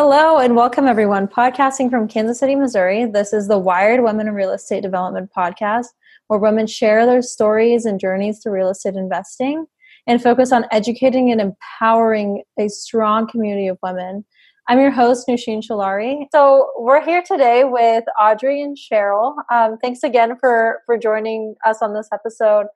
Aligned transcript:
Hello 0.00 0.38
and 0.38 0.54
welcome 0.54 0.86
everyone. 0.86 1.26
Podcasting 1.26 1.90
from 1.90 2.06
Kansas 2.06 2.38
City, 2.38 2.54
Missouri. 2.54 3.04
This 3.06 3.32
is 3.32 3.48
the 3.48 3.58
Wired 3.58 4.04
Women 4.04 4.28
in 4.28 4.34
Real 4.34 4.52
Estate 4.52 4.80
Development 4.80 5.28
podcast, 5.36 5.86
where 6.28 6.38
women 6.38 6.68
share 6.68 7.04
their 7.04 7.20
stories 7.20 7.84
and 7.84 7.98
journeys 7.98 8.38
through 8.38 8.52
real 8.52 8.68
estate 8.68 8.94
investing 8.94 9.66
and 10.06 10.22
focus 10.22 10.52
on 10.52 10.66
educating 10.70 11.32
and 11.32 11.40
empowering 11.40 12.44
a 12.60 12.68
strong 12.68 13.26
community 13.26 13.66
of 13.66 13.76
women. 13.82 14.24
I'm 14.68 14.78
your 14.78 14.92
host, 14.92 15.26
Nusheen 15.26 15.66
Shalari. 15.68 16.26
So 16.30 16.70
we're 16.78 17.04
here 17.04 17.24
today 17.26 17.64
with 17.64 18.04
Audrey 18.20 18.62
and 18.62 18.76
Sheryl. 18.76 19.34
Um, 19.50 19.78
thanks 19.78 20.04
again 20.04 20.36
for 20.38 20.80
for 20.86 20.96
joining 20.96 21.56
us 21.66 21.78
on 21.82 21.92
this 21.92 22.08
episode. 22.12 22.66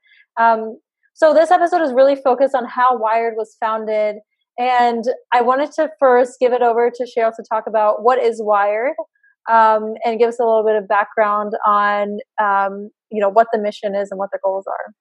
Um, 0.40 0.80
so 1.14 1.32
this 1.32 1.52
episode 1.52 1.82
is 1.82 1.92
really 1.92 2.16
focused 2.16 2.56
on 2.56 2.64
how 2.64 2.98
Wired 2.98 3.34
was 3.36 3.56
founded 3.60 4.16
and 4.58 5.04
I 5.32 5.42
wanted 5.42 5.72
to 5.72 5.90
first 5.98 6.36
give 6.40 6.52
it 6.52 6.62
over 6.62 6.90
to 6.90 7.04
Sheryl 7.04 7.34
to 7.34 7.44
talk 7.50 7.64
about 7.66 8.02
what 8.02 8.22
is 8.22 8.40
Wired 8.42 8.94
um, 9.50 9.94
and 10.04 10.18
give 10.18 10.28
us 10.28 10.38
a 10.38 10.44
little 10.44 10.64
bit 10.64 10.76
of 10.76 10.88
background 10.88 11.52
on, 11.66 12.18
um, 12.40 12.90
you 13.10 13.20
know, 13.20 13.30
what 13.30 13.48
the 13.52 13.58
mission 13.58 13.94
is 13.94 14.10
and 14.10 14.18
what 14.18 14.30
the 14.32 14.38
goals 14.42 14.64
are. 14.66 14.94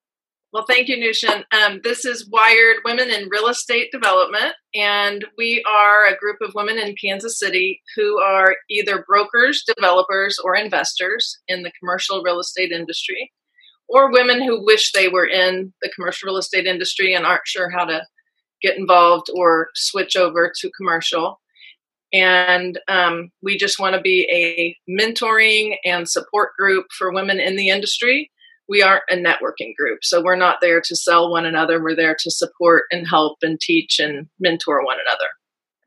Well, 0.54 0.66
thank 0.68 0.90
you, 0.90 0.98
Nushin. 0.98 1.46
Um, 1.54 1.80
this 1.82 2.04
is 2.04 2.30
Wired 2.30 2.78
Women 2.84 3.10
in 3.10 3.30
Real 3.30 3.48
Estate 3.48 3.88
Development, 3.90 4.54
and 4.76 5.24
we 5.38 5.64
are 5.66 6.06
a 6.06 6.18
group 6.18 6.38
of 6.42 6.52
women 6.54 6.78
in 6.78 6.96
Kansas 7.02 7.40
City 7.40 7.82
who 7.96 8.20
are 8.20 8.56
either 8.70 9.06
brokers, 9.08 9.64
developers, 9.78 10.38
or 10.44 10.56
investors 10.56 11.40
in 11.48 11.64
the 11.64 11.72
commercial 11.80 12.22
real 12.22 12.40
estate 12.40 12.74
industry, 12.74 13.32
or 13.88 14.12
women 14.12 14.42
who 14.42 14.66
wish 14.66 14.92
they 14.92 15.08
were 15.08 15.26
in 15.26 15.72
the 15.82 15.92
commercial 15.96 16.28
real 16.28 16.38
estate 16.38 16.66
industry 16.66 17.14
and 17.14 17.26
aren't 17.26 17.48
sure 17.48 17.70
how 17.70 17.86
to 17.86 18.02
get 18.62 18.78
involved 18.78 19.28
or 19.34 19.70
switch 19.76 20.16
over 20.16 20.52
to 20.60 20.72
commercial. 20.78 21.40
And 22.14 22.80
um, 22.88 23.32
we 23.42 23.58
just 23.58 23.80
want 23.80 23.96
to 23.96 24.02
be 24.02 24.28
a 24.30 24.76
mentoring 24.90 25.76
and 25.86 26.10
support 26.10 26.52
group 26.58 26.88
for 26.98 27.14
women 27.14 27.40
in 27.40 27.56
the 27.56 27.70
industry. 27.70 28.30
We 28.68 28.82
aren't 28.82 29.04
a 29.10 29.16
networking 29.16 29.76
group, 29.78 30.00
so 30.04 30.22
we're 30.22 30.36
not 30.36 30.58
there 30.62 30.82
to 30.82 30.96
sell 30.96 31.32
one 31.32 31.46
another. 31.46 31.82
We're 31.82 31.96
there 31.96 32.16
to 32.20 32.32
support 32.32 32.84
and 32.92 33.08
help 33.08 33.38
and 33.42 33.60
teach 33.60 34.00
and 34.00 34.28
mentor 34.40 34.86
one 34.86 34.98
another. 35.06 35.28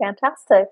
Fantastic. 0.03 0.69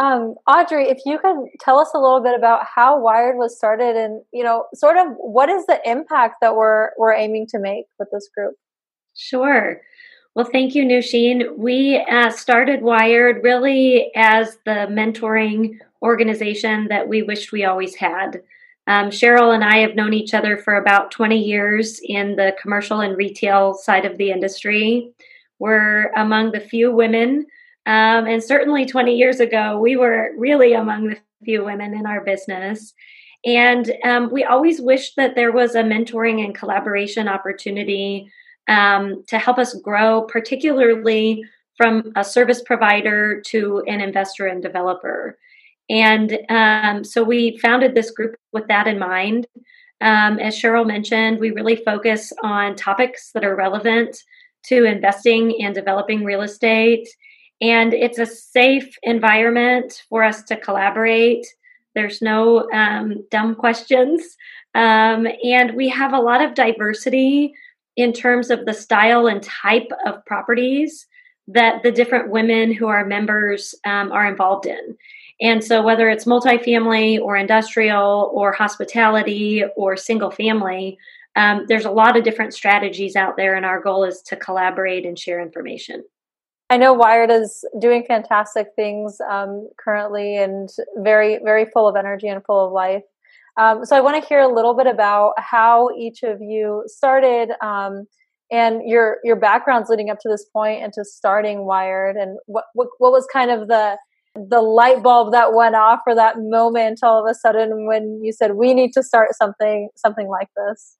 Um, 0.00 0.34
Audrey, 0.48 0.88
if 0.88 0.98
you 1.04 1.18
could 1.18 1.36
tell 1.60 1.78
us 1.78 1.90
a 1.94 1.98
little 1.98 2.22
bit 2.22 2.34
about 2.36 2.62
how 2.74 2.98
Wired 2.98 3.36
was 3.36 3.56
started 3.56 3.94
and, 3.94 4.22
you 4.32 4.42
know, 4.42 4.64
sort 4.74 4.96
of 4.96 5.08
what 5.18 5.48
is 5.48 5.66
the 5.66 5.80
impact 5.84 6.36
that 6.40 6.56
we're, 6.56 6.90
we're 6.96 7.14
aiming 7.14 7.46
to 7.50 7.58
make 7.58 7.84
with 7.98 8.08
this 8.10 8.28
group? 8.36 8.54
Sure. 9.14 9.80
Well, 10.34 10.48
thank 10.50 10.74
you, 10.74 10.84
Nusheen. 10.84 11.58
We 11.58 12.02
uh, 12.10 12.30
started 12.30 12.80
Wired 12.80 13.44
really 13.44 14.10
as 14.16 14.56
the 14.64 14.86
mentoring 14.90 15.78
organization 16.00 16.88
that 16.88 17.06
we 17.06 17.22
wished 17.22 17.52
we 17.52 17.64
always 17.64 17.94
had. 17.94 18.42
Um, 18.86 19.10
Sheryl 19.10 19.54
and 19.54 19.62
I 19.62 19.78
have 19.78 19.94
known 19.94 20.14
each 20.14 20.32
other 20.32 20.56
for 20.56 20.76
about 20.76 21.10
20 21.10 21.38
years 21.38 22.00
in 22.02 22.36
the 22.36 22.56
commercial 22.60 23.00
and 23.00 23.14
retail 23.14 23.74
side 23.74 24.06
of 24.06 24.16
the 24.16 24.30
industry. 24.30 25.12
We're 25.58 26.10
among 26.12 26.52
the 26.52 26.60
few 26.60 26.90
women, 26.90 27.46
um, 27.84 28.26
and 28.26 28.42
certainly 28.42 28.86
20 28.86 29.14
years 29.14 29.38
ago, 29.38 29.78
we 29.78 29.96
were 29.96 30.30
really 30.38 30.72
among 30.72 31.10
the 31.10 31.18
few 31.44 31.62
women 31.62 31.92
in 31.94 32.06
our 32.06 32.24
business. 32.24 32.94
And 33.44 33.92
um, 34.02 34.30
we 34.32 34.44
always 34.44 34.80
wished 34.80 35.16
that 35.16 35.34
there 35.34 35.52
was 35.52 35.74
a 35.74 35.82
mentoring 35.82 36.42
and 36.42 36.54
collaboration 36.54 37.28
opportunity 37.28 38.30
um, 38.68 39.24
to 39.28 39.38
help 39.38 39.58
us 39.58 39.74
grow, 39.74 40.22
particularly 40.22 41.44
from 41.76 42.12
a 42.16 42.24
service 42.24 42.62
provider 42.62 43.40
to 43.46 43.82
an 43.86 44.00
investor 44.00 44.46
and 44.46 44.62
developer. 44.62 45.38
And 45.90 46.38
um, 46.48 47.04
so 47.04 47.22
we 47.22 47.58
founded 47.58 47.94
this 47.94 48.10
group 48.10 48.36
with 48.52 48.68
that 48.68 48.86
in 48.86 48.98
mind. 48.98 49.46
Um, 50.00 50.38
as 50.38 50.58
Sheryl 50.58 50.86
mentioned, 50.86 51.38
we 51.38 51.50
really 51.50 51.76
focus 51.76 52.32
on 52.42 52.76
topics 52.76 53.30
that 53.32 53.44
are 53.44 53.56
relevant 53.56 54.16
to 54.64 54.84
investing 54.84 55.62
and 55.62 55.74
developing 55.74 56.24
real 56.24 56.42
estate. 56.42 57.08
And 57.60 57.92
it's 57.94 58.18
a 58.18 58.26
safe 58.26 58.96
environment 59.02 60.02
for 60.08 60.22
us 60.22 60.42
to 60.44 60.56
collaborate. 60.56 61.46
There's 61.94 62.22
no 62.22 62.70
um, 62.72 63.24
dumb 63.30 63.54
questions. 63.54 64.36
Um, 64.74 65.26
and 65.44 65.76
we 65.76 65.88
have 65.90 66.12
a 66.12 66.20
lot 66.20 66.42
of 66.42 66.54
diversity 66.54 67.54
in 67.96 68.12
terms 68.12 68.50
of 68.50 68.64
the 68.64 68.72
style 68.72 69.26
and 69.26 69.42
type 69.42 69.88
of 70.06 70.24
properties 70.24 71.06
that 71.48 71.82
the 71.82 71.90
different 71.90 72.30
women 72.30 72.72
who 72.72 72.86
are 72.86 73.04
members 73.04 73.74
um, 73.84 74.12
are 74.12 74.26
involved 74.26 74.66
in. 74.66 74.96
And 75.40 75.62
so, 75.62 75.82
whether 75.82 76.08
it's 76.08 76.24
multifamily 76.24 77.20
or 77.20 77.36
industrial 77.36 78.30
or 78.32 78.52
hospitality 78.52 79.64
or 79.76 79.96
single 79.96 80.30
family, 80.30 80.96
um, 81.34 81.64
there's 81.66 81.84
a 81.84 81.90
lot 81.90 82.16
of 82.16 82.24
different 82.24 82.54
strategies 82.54 83.16
out 83.16 83.36
there, 83.36 83.54
and 83.54 83.66
our 83.66 83.80
goal 83.80 84.04
is 84.04 84.22
to 84.22 84.36
collaborate 84.36 85.04
and 85.04 85.18
share 85.18 85.40
information. 85.40 86.04
I 86.70 86.76
know 86.76 86.92
Wired 86.92 87.30
is 87.30 87.64
doing 87.80 88.04
fantastic 88.04 88.68
things 88.76 89.20
um, 89.30 89.68
currently 89.78 90.36
and 90.36 90.70
very, 90.98 91.38
very 91.42 91.66
full 91.66 91.88
of 91.88 91.96
energy 91.96 92.28
and 92.28 92.42
full 92.44 92.66
of 92.66 92.72
life. 92.72 93.02
Um, 93.56 93.84
so 93.84 93.96
I 93.96 94.00
want 94.00 94.20
to 94.20 94.28
hear 94.28 94.40
a 94.40 94.52
little 94.52 94.74
bit 94.74 94.86
about 94.86 95.34
how 95.36 95.90
each 95.98 96.22
of 96.22 96.40
you 96.40 96.84
started 96.86 97.50
um, 97.62 98.06
and 98.50 98.82
your 98.86 99.18
your 99.24 99.36
backgrounds 99.36 99.88
leading 99.90 100.10
up 100.10 100.18
to 100.20 100.28
this 100.28 100.46
point 100.52 100.82
and 100.82 100.92
to 100.94 101.04
starting 101.04 101.64
Wired, 101.64 102.16
and 102.16 102.38
what, 102.46 102.64
what 102.74 102.88
what 102.98 103.12
was 103.12 103.26
kind 103.32 103.50
of 103.50 103.68
the 103.68 103.98
the 104.34 104.62
light 104.62 105.02
bulb 105.02 105.32
that 105.32 105.52
went 105.52 105.74
off 105.74 106.00
for 106.04 106.14
that 106.14 106.36
moment 106.38 107.00
all 107.02 107.22
of 107.22 107.30
a 107.30 107.34
sudden 107.34 107.86
when 107.86 108.18
you 108.22 108.32
said 108.32 108.54
we 108.54 108.72
need 108.72 108.90
to 108.94 109.02
start 109.02 109.28
something 109.34 109.90
something 109.96 110.28
like 110.28 110.48
this. 110.56 110.96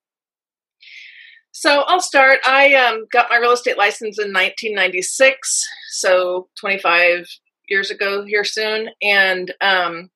So 1.52 1.84
I'll 1.86 2.00
start. 2.00 2.40
I 2.46 2.74
um, 2.74 3.06
got 3.12 3.28
my 3.30 3.36
real 3.36 3.52
estate 3.52 3.76
license 3.76 4.18
in 4.18 4.32
1996, 4.32 5.64
so 5.90 6.48
25 6.58 7.26
years 7.68 7.90
ago 7.90 8.24
here 8.24 8.44
soon, 8.44 8.88
and 9.02 9.52
um, 9.60 10.10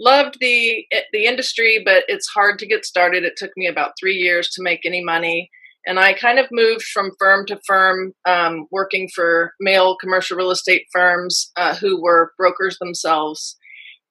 loved 0.00 0.38
the 0.40 0.86
the 1.12 1.26
industry, 1.26 1.82
but 1.84 2.04
it's 2.08 2.28
hard 2.28 2.58
to 2.58 2.66
get 2.66 2.84
started. 2.84 3.22
It 3.22 3.34
took 3.36 3.50
me 3.56 3.66
about 3.66 3.92
three 4.00 4.16
years 4.16 4.48
to 4.50 4.62
make 4.62 4.80
any 4.84 5.04
money, 5.04 5.50
and 5.86 6.00
I 6.00 6.14
kind 6.14 6.38
of 6.38 6.46
moved 6.50 6.82
from 6.82 7.12
firm 7.18 7.46
to 7.46 7.60
firm, 7.66 8.12
um, 8.26 8.66
working 8.72 9.08
for 9.14 9.52
male 9.60 9.96
commercial 10.00 10.36
real 10.36 10.50
estate 10.50 10.86
firms 10.92 11.52
uh, 11.56 11.76
who 11.76 12.02
were 12.02 12.32
brokers 12.38 12.78
themselves, 12.78 13.56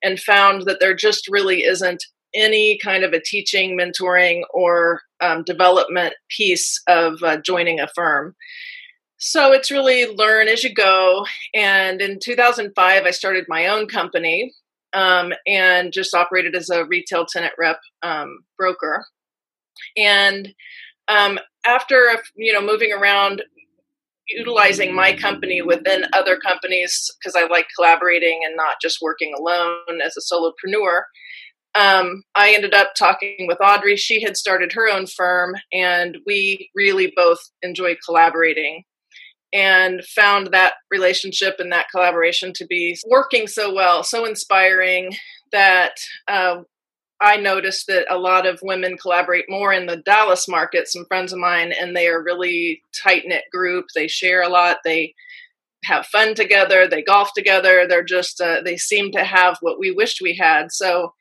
and 0.03 0.19
found 0.19 0.63
that 0.65 0.79
there 0.79 0.95
just 0.95 1.27
really 1.27 1.63
isn't 1.63 2.03
any 2.35 2.77
kind 2.77 3.03
of 3.03 3.11
a 3.11 3.21
teaching, 3.21 3.77
mentoring, 3.77 4.41
or 4.53 5.01
um, 5.19 5.43
development 5.43 6.13
piece 6.29 6.79
of 6.87 7.23
uh, 7.23 7.37
joining 7.37 7.79
a 7.79 7.87
firm. 7.95 8.35
So 9.17 9.51
it's 9.51 9.71
really 9.71 10.05
learn 10.05 10.47
as 10.47 10.63
you 10.63 10.73
go. 10.73 11.25
And 11.53 12.01
in 12.01 12.19
2005, 12.23 13.03
I 13.03 13.11
started 13.11 13.45
my 13.49 13.67
own 13.67 13.87
company 13.87 14.53
um, 14.93 15.33
and 15.47 15.93
just 15.93 16.13
operated 16.13 16.55
as 16.55 16.69
a 16.69 16.85
retail 16.85 17.25
tenant 17.25 17.53
rep 17.57 17.79
um, 18.03 18.39
broker. 18.57 19.05
And 19.97 20.53
um, 21.07 21.39
after 21.65 22.09
you 22.35 22.53
know 22.53 22.61
moving 22.61 22.91
around, 22.91 23.43
utilizing 24.27 24.93
my 24.93 25.13
company 25.13 25.61
within 25.61 26.03
other 26.13 26.37
companies 26.37 27.09
because 27.19 27.35
I 27.35 27.47
like 27.47 27.67
collaborating 27.75 28.41
and 28.45 28.55
not 28.55 28.75
just 28.81 28.99
working 29.01 29.33
alone 29.37 30.01
as 30.03 30.15
a 30.17 30.33
solopreneur. 30.33 31.01
Um, 31.75 32.23
I 32.35 32.53
ended 32.53 32.73
up 32.73 32.93
talking 32.97 33.45
with 33.47 33.59
Audrey. 33.63 33.95
She 33.95 34.21
had 34.21 34.35
started 34.35 34.71
her 34.73 34.89
own 34.89 35.05
firm, 35.05 35.55
and 35.71 36.17
we 36.25 36.69
really 36.75 37.13
both 37.15 37.39
enjoy 37.61 37.95
collaborating 38.03 38.83
and 39.53 40.03
found 40.05 40.47
that 40.51 40.73
relationship 40.91 41.55
and 41.59 41.71
that 41.71 41.87
collaboration 41.91 42.53
to 42.53 42.65
be 42.67 42.97
working 43.07 43.47
so 43.47 43.73
well, 43.73 44.03
so 44.03 44.25
inspiring 44.25 45.11
that 45.51 45.93
uh, 46.27 46.57
I 47.21 47.37
noticed 47.37 47.87
that 47.87 48.05
a 48.09 48.17
lot 48.17 48.45
of 48.45 48.59
women 48.61 48.97
collaborate 48.97 49.45
more 49.49 49.73
in 49.73 49.87
the 49.87 49.97
Dallas 49.97 50.47
market. 50.47 50.87
Some 50.87 51.05
friends 51.05 51.33
of 51.33 51.39
mine, 51.39 51.73
and 51.79 51.95
they 51.95 52.07
are 52.07 52.23
really 52.23 52.81
tight 53.03 53.23
knit 53.25 53.43
group. 53.51 53.85
They 53.93 54.07
share 54.07 54.41
a 54.41 54.49
lot. 54.49 54.77
They 54.85 55.13
have 55.85 56.05
fun 56.05 56.35
together. 56.35 56.87
They 56.87 57.01
golf 57.01 57.31
together. 57.35 57.85
They're 57.87 58.03
just 58.03 58.39
uh, 58.39 58.61
they 58.63 58.77
seem 58.77 59.11
to 59.13 59.23
have 59.23 59.57
what 59.61 59.79
we 59.79 59.91
wished 59.91 60.21
we 60.21 60.35
had. 60.35 60.71
So 60.71 61.13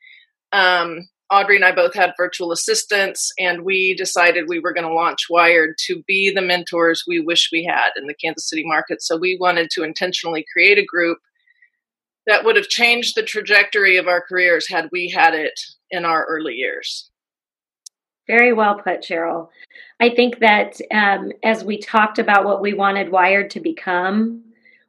um, 0.53 1.07
Audrey 1.31 1.55
and 1.55 1.65
I 1.65 1.71
both 1.71 1.93
had 1.93 2.13
virtual 2.17 2.51
assistants, 2.51 3.31
and 3.37 3.63
we 3.63 3.93
decided 3.93 4.45
we 4.47 4.59
were 4.59 4.73
going 4.73 4.87
to 4.87 4.93
launch 4.93 5.27
Wired 5.29 5.75
to 5.85 6.01
be 6.07 6.31
the 6.31 6.41
mentors 6.41 7.03
we 7.07 7.19
wish 7.19 7.49
we 7.51 7.63
had 7.63 7.91
in 7.97 8.07
the 8.07 8.15
Kansas 8.15 8.49
City 8.49 8.63
market. 8.65 9.03
So 9.03 9.15
we 9.15 9.37
wanted 9.39 9.69
to 9.71 9.83
intentionally 9.83 10.45
create 10.51 10.79
a 10.79 10.85
group 10.85 11.19
that 12.25 12.43
would 12.45 12.55
have 12.55 12.67
changed 12.67 13.15
the 13.15 13.23
trajectory 13.23 13.97
of 13.97 14.07
our 14.07 14.21
careers 14.21 14.67
had 14.69 14.89
we 14.91 15.09
had 15.09 15.33
it 15.33 15.59
in 15.91 16.05
our 16.05 16.25
early 16.25 16.55
years. 16.55 17.09
Very 18.27 18.53
well 18.53 18.75
put, 18.75 19.01
Sheryl. 19.01 19.49
I 19.99 20.09
think 20.09 20.39
that 20.39 20.79
um, 20.91 21.31
as 21.43 21.63
we 21.63 21.79
talked 21.79 22.19
about 22.19 22.45
what 22.45 22.61
we 22.61 22.73
wanted 22.73 23.11
Wired 23.11 23.49
to 23.51 23.59
become, 23.59 24.43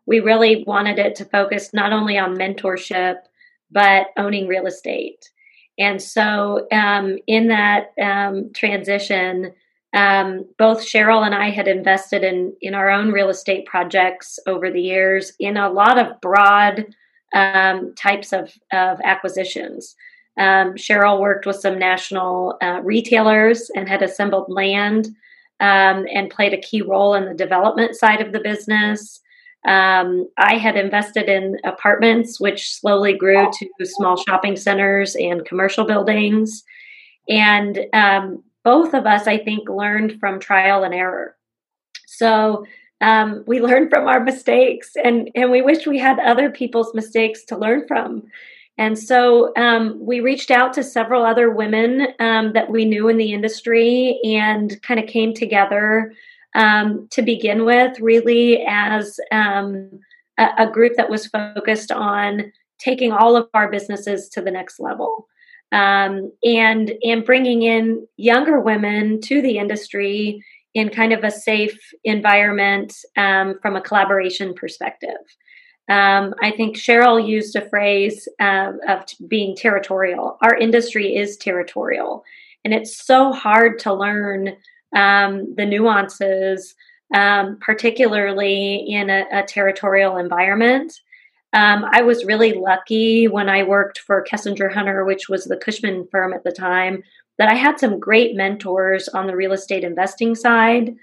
we 0.04 0.20
really 0.20 0.64
wanted 0.66 0.98
it 0.98 1.14
to 1.16 1.24
focus 1.24 1.72
not 1.72 1.92
only 1.92 2.18
on 2.18 2.36
mentorship, 2.36 3.16
but 3.70 4.08
owning 4.18 4.46
real 4.46 4.66
estate. 4.66 5.30
And 5.80 6.00
so, 6.00 6.68
um, 6.70 7.16
in 7.26 7.48
that 7.48 7.92
um, 8.00 8.52
transition, 8.54 9.52
um, 9.94 10.44
both 10.58 10.82
Sheryl 10.82 11.24
and 11.24 11.34
I 11.34 11.50
had 11.50 11.66
invested 11.66 12.22
in 12.22 12.54
in 12.60 12.74
our 12.74 12.90
own 12.90 13.10
real 13.10 13.30
estate 13.30 13.66
projects 13.66 14.38
over 14.46 14.70
the 14.70 14.80
years 14.80 15.32
in 15.40 15.56
a 15.56 15.70
lot 15.70 15.98
of 15.98 16.20
broad 16.20 16.86
um, 17.34 17.94
types 17.94 18.32
of, 18.32 18.52
of 18.72 19.00
acquisitions. 19.02 19.96
Um, 20.38 20.74
Sheryl 20.74 21.18
worked 21.18 21.46
with 21.46 21.56
some 21.56 21.78
national 21.78 22.56
uh, 22.62 22.80
retailers 22.82 23.70
and 23.74 23.88
had 23.88 24.02
assembled 24.02 24.46
land 24.48 25.08
um, 25.60 26.06
and 26.12 26.30
played 26.30 26.54
a 26.54 26.60
key 26.60 26.82
role 26.82 27.14
in 27.14 27.24
the 27.24 27.34
development 27.34 27.96
side 27.96 28.20
of 28.20 28.32
the 28.32 28.40
business. 28.40 29.20
Um, 29.66 30.28
I 30.38 30.56
had 30.56 30.76
invested 30.76 31.28
in 31.28 31.58
apartments, 31.64 32.40
which 32.40 32.72
slowly 32.72 33.12
grew 33.12 33.50
to 33.52 33.86
small 33.86 34.16
shopping 34.16 34.56
centers 34.56 35.14
and 35.16 35.44
commercial 35.44 35.84
buildings. 35.84 36.64
And 37.28 37.78
um, 37.92 38.42
both 38.64 38.94
of 38.94 39.06
us, 39.06 39.26
I 39.26 39.38
think, 39.38 39.68
learned 39.68 40.18
from 40.18 40.40
trial 40.40 40.82
and 40.82 40.94
error. 40.94 41.36
So 42.06 42.64
um, 43.00 43.44
we 43.46 43.60
learned 43.60 43.90
from 43.90 44.08
our 44.08 44.20
mistakes, 44.20 44.92
and, 45.02 45.30
and 45.34 45.50
we 45.50 45.62
wish 45.62 45.86
we 45.86 45.98
had 45.98 46.18
other 46.18 46.50
people's 46.50 46.94
mistakes 46.94 47.44
to 47.46 47.58
learn 47.58 47.86
from. 47.86 48.24
And 48.78 48.98
so 48.98 49.52
um, 49.56 49.98
we 50.00 50.20
reached 50.20 50.50
out 50.50 50.72
to 50.74 50.82
several 50.82 51.22
other 51.22 51.50
women 51.50 52.08
um, 52.18 52.54
that 52.54 52.70
we 52.70 52.86
knew 52.86 53.08
in 53.08 53.18
the 53.18 53.34
industry 53.34 54.18
and 54.24 54.80
kind 54.82 54.98
of 54.98 55.06
came 55.06 55.34
together 55.34 56.14
um, 56.54 57.08
to 57.10 57.22
begin 57.22 57.64
with, 57.64 58.00
really 58.00 58.64
as 58.68 59.18
um, 59.32 59.90
a, 60.38 60.48
a, 60.58 60.70
group 60.70 60.94
that 60.96 61.10
was 61.10 61.26
focused 61.26 61.92
on 61.92 62.52
taking 62.78 63.12
all 63.12 63.36
of 63.36 63.48
our 63.54 63.70
businesses 63.70 64.28
to 64.30 64.40
the 64.40 64.50
next 64.50 64.80
level. 64.80 65.26
Um, 65.72 66.32
and 66.42 66.92
and 67.04 67.24
bringing 67.24 67.62
in 67.62 68.06
younger 68.16 68.58
women 68.58 69.20
to 69.22 69.40
the 69.40 69.58
industry 69.58 70.44
in 70.74 70.88
kind 70.88 71.12
of 71.12 71.22
a 71.22 71.30
safe 71.30 71.78
environment 72.02 72.96
um, 73.16 73.58
from 73.62 73.76
a 73.76 73.80
collaboration 73.80 74.52
perspective. 74.54 75.18
Um, 75.88 76.34
I 76.40 76.52
think 76.52 76.76
Sheryl 76.76 77.24
used 77.24 77.56
a 77.56 77.68
phrase 77.68 78.28
uh, 78.40 78.72
of 78.88 79.04
being 79.28 79.56
territorial. 79.56 80.38
Our 80.42 80.56
industry 80.56 81.14
is 81.14 81.36
territorial, 81.36 82.24
and 82.64 82.74
it's 82.74 83.04
so 83.04 83.32
hard 83.32 83.78
to 83.80 83.94
learn 83.94 84.56
um, 84.94 85.54
the 85.56 85.66
nuances, 85.66 86.74
um, 87.14 87.58
particularly 87.60 88.76
in 88.88 89.10
a, 89.10 89.24
a 89.32 89.42
territorial 89.42 90.16
environment. 90.16 90.92
Um, 91.52 91.84
I 91.90 92.02
was 92.02 92.24
really 92.24 92.52
lucky 92.52 93.26
when 93.26 93.48
I 93.48 93.64
worked 93.64 93.98
for 93.98 94.24
Kessinger 94.24 94.72
Hunter, 94.72 95.04
which 95.04 95.28
was 95.28 95.44
the 95.44 95.56
Cushman 95.56 96.06
firm 96.10 96.32
at 96.32 96.44
the 96.44 96.52
time, 96.52 97.02
that 97.38 97.50
I 97.50 97.54
had 97.54 97.80
some 97.80 97.98
great 97.98 98.36
mentors 98.36 99.08
on 99.08 99.26
the 99.26 99.34
real 99.34 99.52
estate 99.52 99.82
investing 99.82 100.34
side. 100.34 100.94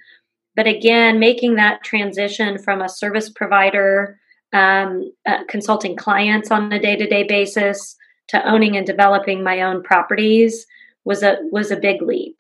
But 0.56 0.68
again, 0.68 1.20
making 1.20 1.56
that 1.56 1.84
transition 1.84 2.58
from 2.58 2.82
a 2.82 2.90
service 2.90 3.30
provider 3.30 4.20
um, 4.54 5.12
uh, 5.26 5.44
consulting 5.50 5.96
clients 5.96 6.52
on 6.52 6.72
a 6.72 6.80
day-to-day 6.80 7.24
basis 7.24 7.96
to 8.30 8.48
owning 8.48 8.78
and 8.78 8.88
developing 8.88 9.44
my 9.44 9.62
own 9.62 9.84
properties 9.84 10.66
was 11.06 11.24
a 11.24 11.38
was 11.52 11.72
a 11.72 11.78
big 11.78 12.02
leap 12.02 12.38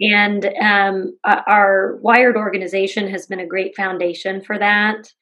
and 0.00 0.46
um, 0.62 1.16
our 1.24 1.96
wired 2.02 2.36
organization 2.36 3.08
has 3.08 3.26
been 3.26 3.40
a 3.40 3.46
great 3.46 3.74
foundation 3.76 4.40
for 4.40 4.58
that 4.58 5.12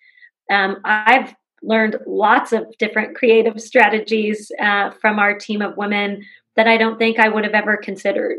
um, 0.50 0.76
i've 0.84 1.34
learned 1.62 1.96
lots 2.06 2.52
of 2.52 2.66
different 2.78 3.16
creative 3.16 3.60
strategies 3.60 4.52
uh, 4.60 4.90
from 4.90 5.18
our 5.18 5.36
team 5.36 5.62
of 5.62 5.76
women 5.76 6.22
that 6.54 6.68
i 6.68 6.76
don't 6.76 6.98
think 6.98 7.18
i 7.18 7.28
would 7.28 7.44
have 7.44 7.54
ever 7.54 7.76
considered 7.76 8.38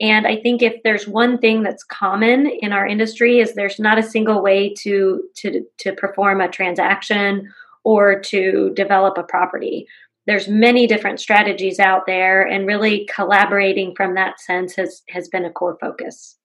and 0.00 0.26
I 0.26 0.40
think 0.40 0.60
if 0.60 0.82
there's 0.82 1.06
one 1.06 1.38
thing 1.38 1.62
that's 1.62 1.84
common 1.84 2.46
in 2.60 2.72
our 2.72 2.86
industry 2.86 3.38
is 3.38 3.54
there's 3.54 3.78
not 3.78 3.98
a 3.98 4.02
single 4.02 4.42
way 4.42 4.74
to 4.78 5.22
to 5.36 5.64
to 5.78 5.92
perform 5.92 6.40
a 6.40 6.48
transaction 6.48 7.52
or 7.84 8.18
to 8.18 8.72
develop 8.74 9.18
a 9.18 9.22
property. 9.22 9.86
There's 10.26 10.48
many 10.48 10.86
different 10.86 11.20
strategies 11.20 11.78
out 11.78 12.06
there 12.06 12.46
and 12.46 12.66
really 12.66 13.08
collaborating 13.14 13.94
from 13.94 14.14
that 14.14 14.40
sense 14.40 14.74
has 14.76 15.02
has 15.10 15.28
been 15.28 15.44
a 15.44 15.50
core 15.50 15.76
focus. 15.80 16.38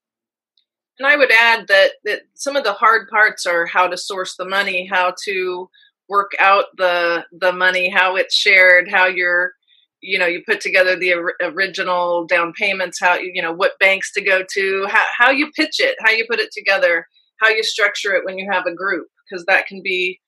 And 0.97 1.07
I 1.07 1.15
would 1.15 1.31
add 1.31 1.67
that 1.67 1.91
that 2.03 2.21
some 2.33 2.55
of 2.55 2.63
the 2.63 2.73
hard 2.73 3.07
parts 3.09 3.45
are 3.45 3.65
how 3.65 3.87
to 3.87 3.97
source 3.97 4.35
the 4.35 4.45
money, 4.45 4.85
how 4.91 5.13
to 5.25 5.69
work 6.09 6.31
out 6.39 6.65
the 6.77 7.25
the 7.31 7.53
money, 7.53 7.89
how 7.89 8.15
it's 8.15 8.35
shared, 8.35 8.89
how 8.89 9.07
you're 9.07 9.53
you 10.01 10.17
know 10.17 10.25
you 10.25 10.41
put 10.45 10.61
together 10.61 10.95
the 10.97 11.13
original 11.41 12.25
down 12.25 12.53
payments 12.53 12.99
how 12.99 13.15
you 13.15 13.41
know 13.41 13.51
what 13.51 13.77
banks 13.79 14.11
to 14.13 14.21
go 14.21 14.43
to 14.49 14.85
how, 14.89 15.03
how 15.17 15.29
you 15.29 15.51
pitch 15.55 15.79
it 15.79 15.95
how 15.99 16.11
you 16.11 16.25
put 16.29 16.39
it 16.39 16.51
together 16.51 17.05
how 17.41 17.49
you 17.49 17.63
structure 17.63 18.13
it 18.13 18.23
when 18.25 18.37
you 18.37 18.49
have 18.49 18.65
a 18.65 18.73
group 18.73 19.07
because 19.29 19.45
that 19.45 19.67
can 19.67 19.81
be 19.83 20.19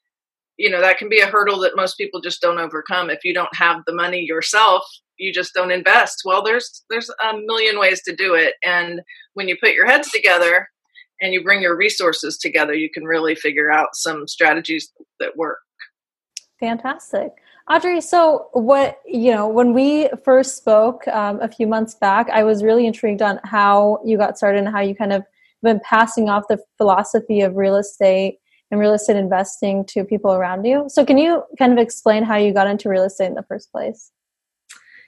you 0.57 0.69
know 0.69 0.81
that 0.81 0.98
can 0.98 1.09
be 1.09 1.19
a 1.19 1.27
hurdle 1.27 1.59
that 1.59 1.75
most 1.75 1.95
people 1.95 2.21
just 2.21 2.42
don't 2.42 2.59
overcome. 2.59 3.09
If 3.09 3.24
you 3.24 3.33
don't 3.33 3.56
have 3.56 3.81
the 3.86 3.94
money 3.94 4.21
yourself 4.21 4.83
you 5.18 5.31
just 5.31 5.53
don't 5.53 5.71
invest. 5.71 6.21
Well 6.25 6.44
there's 6.44 6.83
there's 6.89 7.09
a 7.09 7.38
million 7.45 7.80
ways 7.80 8.01
to 8.03 8.15
do 8.15 8.33
it. 8.33 8.56
And 8.63 9.01
when 9.33 9.48
you 9.48 9.57
put 9.62 9.74
your 9.74 9.86
heads 9.86 10.09
together 10.12 10.68
and 11.21 11.33
you 11.33 11.44
bring 11.44 11.62
your 11.62 11.77
resources 11.77 12.38
together 12.38 12.74
you 12.74 12.89
can 12.89 13.03
really 13.03 13.36
figure 13.36 13.71
out 13.71 13.89
some 13.94 14.27
strategies 14.27 14.92
that 15.19 15.38
work. 15.38 15.59
Fantastic. 16.59 17.31
Audrey, 17.69 18.01
so 18.01 18.50
what, 18.54 19.00
you 19.06 19.31
know, 19.31 19.47
when 19.47 19.74
we 19.74 20.09
first 20.25 20.57
spoke 20.57 21.07
um, 21.07 21.39
a 21.42 21.47
few 21.47 21.68
months 21.68 21.95
back, 21.95 22.30
I 22.30 22.44
was 22.44 22.63
really 22.63 22.86
intrigued 22.86 23.21
on 23.21 23.39
how 23.44 24.00
you 24.04 24.18
got 24.18 24.38
started 24.38 24.59
and 24.59 24.68
how 24.68 24.81
you 24.81 24.95
kind 24.95 25.13
of 25.13 25.24
been 25.63 25.80
passing 25.83 26.27
off 26.27 26.44
the 26.50 26.59
philosophy 26.77 27.42
of 27.42 27.56
real 27.56 27.75
estate 27.75 28.39
and 28.71 28.79
real 28.79 28.94
estate 28.94 29.18
investing 29.18 29.85
to 29.85 30.03
people 30.03 30.33
around 30.33 30.65
you. 30.65 30.85
So, 30.88 31.06
can 31.06 31.18
you 31.18 31.44
kind 31.59 31.71
of 31.71 31.77
explain 31.77 32.23
how 32.23 32.38
you 32.38 32.53
got 32.53 32.68
into 32.68 32.89
real 32.89 33.03
estate 33.03 33.27
in 33.27 33.35
the 33.35 33.44
first 33.44 33.71
place? 33.71 34.12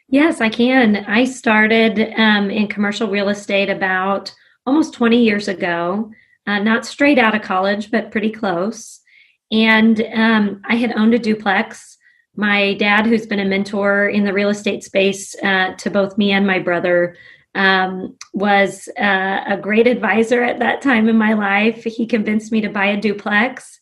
Yes, 0.09 0.41
I 0.41 0.49
can. 0.49 0.97
I 1.07 1.23
started 1.23 2.13
um, 2.17 2.51
in 2.51 2.67
commercial 2.67 3.09
real 3.09 3.29
estate 3.29 3.69
about 3.69 4.33
almost 4.65 4.93
20 4.93 5.17
years 5.17 5.47
ago, 5.47 6.11
uh, 6.45 6.59
not 6.59 6.85
straight 6.85 7.17
out 7.17 7.35
of 7.35 7.41
college, 7.41 7.89
but 7.89 8.11
pretty 8.11 8.29
close. 8.29 8.99
And 9.51 10.05
um, 10.13 10.61
I 10.69 10.75
had 10.75 10.93
owned 10.95 11.13
a 11.13 11.19
duplex 11.19 11.93
my 12.35 12.73
dad, 12.75 13.05
who's 13.05 13.25
been 13.25 13.39
a 13.39 13.45
mentor 13.45 14.09
in 14.09 14.23
the 14.23 14.33
real 14.33 14.49
estate 14.49 14.83
space 14.83 15.35
uh, 15.43 15.73
to 15.75 15.89
both 15.89 16.17
me 16.17 16.31
and 16.31 16.47
my 16.47 16.59
brother, 16.59 17.15
um, 17.55 18.17
was 18.33 18.89
uh, 18.99 19.43
a 19.47 19.57
great 19.57 19.87
advisor 19.87 20.43
at 20.43 20.59
that 20.59 20.81
time 20.81 21.07
in 21.07 21.17
my 21.17 21.33
life. 21.33 21.83
He 21.83 22.05
convinced 22.05 22.51
me 22.51 22.61
to 22.61 22.69
buy 22.69 22.87
a 22.87 22.99
duplex, 22.99 23.79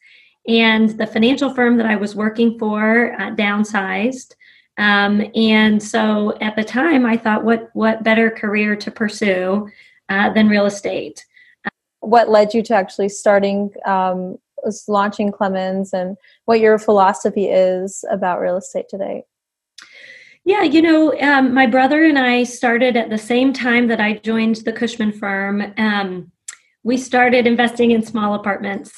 and 0.48 0.90
the 0.90 1.08
financial 1.08 1.54
firm 1.54 1.78
that 1.78 1.86
I 1.86 1.96
was 1.96 2.16
working 2.16 2.60
for 2.60 3.14
uh, 3.20 3.32
downsized. 3.32 4.34
Um, 4.78 5.24
and 5.36 5.82
so 5.82 6.38
at 6.42 6.56
the 6.56 6.64
time, 6.64 7.06
I 7.06 7.18
thought, 7.18 7.44
what 7.44 7.70
what 7.74 8.04
better 8.04 8.30
career 8.30 8.76
to 8.76 8.92
pursue 8.92 9.70
uh, 10.10 10.34
than 10.34 10.50
real 10.50 10.66
estate? 10.66 11.26
What 12.00 12.30
led 12.30 12.54
you 12.54 12.64
to 12.64 12.76
actually 12.76 13.10
starting 13.10 13.72
um, 13.86 14.38
launching 14.88 15.32
Clemens 15.32 15.94
and 15.94 16.18
what 16.46 16.60
your 16.60 16.78
philosophy 16.78 17.48
is 17.48 18.04
about 18.10 18.40
real 18.40 18.58
estate 18.58 18.90
today. 18.90 19.24
Yeah, 20.44 20.64
you 20.64 20.82
know, 20.82 21.20
um, 21.22 21.54
my 21.54 21.68
brother 21.68 22.04
and 22.04 22.18
I 22.18 22.44
started 22.44 22.98
at 22.98 23.10
the 23.10 23.18
same 23.18 23.54
time 23.54 23.88
that 23.88 24.02
I 24.02 24.14
joined 24.14 24.58
the 24.58 24.74
Cushman 24.74 25.12
firm. 25.12 25.74
Um, 25.78 26.32
we 26.84 26.98
started 26.98 27.46
investing 27.46 27.92
in 27.92 28.02
small 28.02 28.34
apartments. 28.34 28.92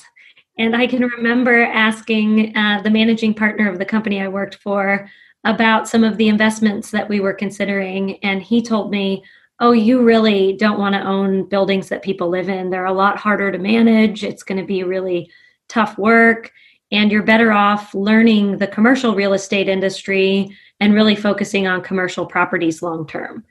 And 0.58 0.76
I 0.76 0.88
can 0.88 1.02
remember 1.02 1.64
asking 1.64 2.56
uh, 2.56 2.82
the 2.82 2.90
managing 2.90 3.34
partner 3.34 3.70
of 3.70 3.78
the 3.78 3.86
company 3.86 4.22
I 4.22 4.30
worked 4.30 4.56
for 4.56 5.10
about 5.44 5.90
some 5.90 6.06
of 6.06 6.16
the 6.16 6.30
investments 6.30 6.92
that 6.92 7.10
we 7.10 7.20
were 7.20 7.34
considering. 7.34 8.24
And 8.24 8.42
he 8.42 8.62
told 8.62 8.90
me, 8.90 9.24
oh, 9.60 9.74
you 9.74 10.02
really 10.02 10.54
don't 10.54 10.80
want 10.80 10.96
to 10.96 11.06
own 11.06 11.50
buildings 11.50 11.90
that 11.90 12.04
people 12.04 12.30
live 12.30 12.48
in. 12.48 12.70
They're 12.70 12.86
a 12.86 12.94
lot 12.94 13.18
harder 13.18 13.52
to 13.52 13.58
manage. 13.58 14.24
It's 14.24 14.44
going 14.44 14.62
to 14.62 14.66
be 14.66 14.84
really 14.84 15.30
tough 15.68 15.98
work 15.98 16.54
and 16.94 17.12
you're 17.12 17.24
better 17.24 17.52
off 17.52 17.94
learning 17.96 18.60
the 18.60 18.68
commercial 18.68 19.16
real 19.16 19.34
estate 19.34 19.68
industry 19.68 20.56
and 20.80 20.94
really 20.94 21.16
focusing 21.16 21.68
on 21.68 21.82
commercial 21.82 22.26
properties 22.26 22.82
long 22.82 23.08
term. 23.08 23.44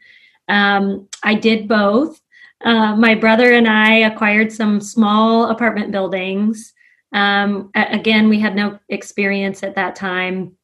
Um, 0.48 1.08
I 1.22 1.34
did 1.34 1.68
both. 1.68 2.20
Uh, 2.64 2.94
my 2.96 3.14
brother 3.14 3.52
and 3.52 3.66
I 3.66 3.94
acquired 3.96 4.52
some 4.52 4.80
small 4.80 5.50
apartment 5.50 5.90
buildings. 5.92 6.72
Um, 7.12 7.70
again, 7.74 8.28
we 8.28 8.38
had 8.38 8.54
no 8.54 8.78
experience 8.88 9.62
at 9.62 9.74
that 9.74 9.96
time, 9.96 10.56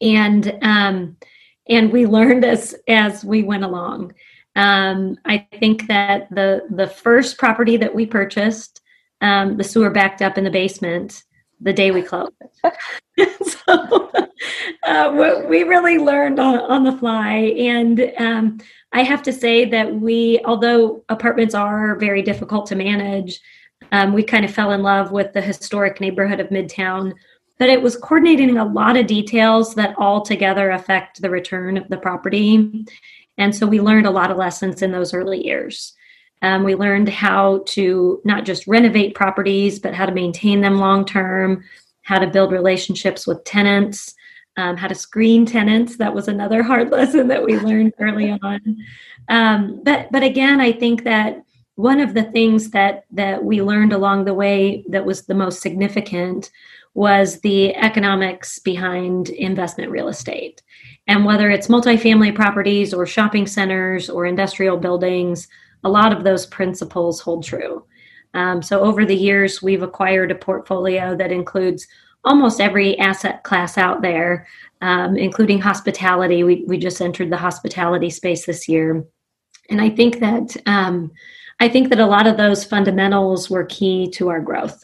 and 0.00 0.58
um, 0.62 1.16
and 1.68 1.92
we 1.92 2.06
learned 2.18 2.44
as 2.44 2.74
as 2.88 3.24
we 3.24 3.42
went 3.42 3.64
along. 3.64 4.12
Um, 4.56 5.16
I 5.24 5.46
think 5.58 5.86
that 5.88 6.28
the 6.30 6.66
the 6.70 6.86
first 6.86 7.38
property 7.38 7.76
that 7.76 7.94
we 7.94 8.06
purchased 8.06 8.80
um, 9.24 9.56
the 9.56 9.64
sewer 9.64 9.90
backed 9.90 10.22
up 10.22 10.36
in 10.38 10.44
the 10.44 10.50
basement. 10.50 11.24
The 11.64 11.72
day 11.72 11.90
we 11.90 12.02
closed. 12.02 12.32
so 13.66 14.12
uh, 14.84 15.44
we 15.48 15.62
really 15.64 15.98
learned 15.98 16.38
on, 16.38 16.60
on 16.60 16.84
the 16.84 16.92
fly. 16.92 17.54
And 17.58 18.12
um, 18.18 18.58
I 18.92 19.02
have 19.02 19.22
to 19.24 19.32
say 19.32 19.64
that 19.64 19.92
we, 19.92 20.40
although 20.44 21.02
apartments 21.08 21.54
are 21.54 21.96
very 21.96 22.22
difficult 22.22 22.66
to 22.66 22.76
manage, 22.76 23.40
um, 23.92 24.12
we 24.12 24.22
kind 24.22 24.44
of 24.44 24.54
fell 24.54 24.70
in 24.72 24.82
love 24.82 25.10
with 25.10 25.32
the 25.32 25.40
historic 25.40 26.00
neighborhood 26.00 26.38
of 26.38 26.48
Midtown. 26.50 27.14
But 27.58 27.70
it 27.70 27.80
was 27.80 27.96
coordinating 27.96 28.58
a 28.58 28.64
lot 28.64 28.96
of 28.96 29.06
details 29.06 29.74
that 29.76 29.94
all 29.96 30.20
together 30.20 30.70
affect 30.70 31.22
the 31.22 31.30
return 31.30 31.76
of 31.76 31.88
the 31.88 31.96
property. 31.96 32.84
And 33.38 33.54
so 33.54 33.66
we 33.66 33.80
learned 33.80 34.06
a 34.06 34.10
lot 34.10 34.30
of 34.30 34.36
lessons 34.36 34.82
in 34.82 34.92
those 34.92 35.14
early 35.14 35.44
years. 35.44 35.94
Um, 36.42 36.64
we 36.64 36.74
learned 36.74 37.08
how 37.08 37.62
to 37.68 38.20
not 38.24 38.44
just 38.44 38.66
renovate 38.66 39.14
properties, 39.14 39.78
but 39.78 39.94
how 39.94 40.06
to 40.06 40.12
maintain 40.12 40.60
them 40.60 40.78
long 40.78 41.04
term, 41.04 41.64
how 42.02 42.18
to 42.18 42.26
build 42.26 42.52
relationships 42.52 43.26
with 43.26 43.44
tenants, 43.44 44.14
um, 44.56 44.76
how 44.76 44.88
to 44.88 44.94
screen 44.94 45.46
tenants. 45.46 45.96
That 45.96 46.14
was 46.14 46.28
another 46.28 46.62
hard 46.62 46.90
lesson 46.92 47.28
that 47.28 47.44
we 47.44 47.58
learned 47.58 47.94
early 47.98 48.30
on. 48.30 48.60
Um, 49.28 49.80
but 49.82 50.08
but 50.12 50.22
again, 50.22 50.60
I 50.60 50.72
think 50.72 51.04
that 51.04 51.42
one 51.76 51.98
of 51.98 52.14
the 52.14 52.24
things 52.24 52.70
that 52.70 53.04
that 53.10 53.44
we 53.44 53.62
learned 53.62 53.92
along 53.92 54.24
the 54.24 54.34
way 54.34 54.84
that 54.88 55.04
was 55.04 55.22
the 55.22 55.34
most 55.34 55.60
significant 55.60 56.50
was 56.94 57.40
the 57.40 57.74
economics 57.74 58.60
behind 58.60 59.30
investment 59.30 59.90
real 59.90 60.08
estate. 60.08 60.62
And 61.08 61.24
whether 61.24 61.50
it's 61.50 61.66
multifamily 61.66 62.34
properties 62.34 62.94
or 62.94 63.04
shopping 63.04 63.48
centers 63.48 64.08
or 64.08 64.26
industrial 64.26 64.76
buildings, 64.76 65.48
a 65.84 65.90
lot 65.90 66.12
of 66.12 66.24
those 66.24 66.46
principles 66.46 67.20
hold 67.20 67.44
true. 67.44 67.84
Um, 68.34 68.62
so 68.62 68.80
over 68.80 69.04
the 69.04 69.16
years, 69.16 69.62
we've 69.62 69.82
acquired 69.82 70.30
a 70.30 70.34
portfolio 70.34 71.14
that 71.16 71.30
includes 71.30 71.86
almost 72.24 72.60
every 72.60 72.98
asset 72.98 73.44
class 73.44 73.78
out 73.78 74.02
there, 74.02 74.46
um, 74.80 75.16
including 75.16 75.60
hospitality. 75.60 76.42
We, 76.42 76.64
we 76.66 76.78
just 76.78 77.00
entered 77.00 77.30
the 77.30 77.36
hospitality 77.36 78.10
space 78.10 78.46
this 78.46 78.68
year. 78.68 79.04
And 79.70 79.80
I 79.80 79.90
think 79.90 80.20
that 80.20 80.56
um, 80.66 81.12
I 81.60 81.68
think 81.68 81.88
that 81.90 82.00
a 82.00 82.06
lot 82.06 82.26
of 82.26 82.36
those 82.36 82.64
fundamentals 82.64 83.48
were 83.48 83.64
key 83.64 84.10
to 84.12 84.28
our 84.28 84.40
growth. 84.40 84.82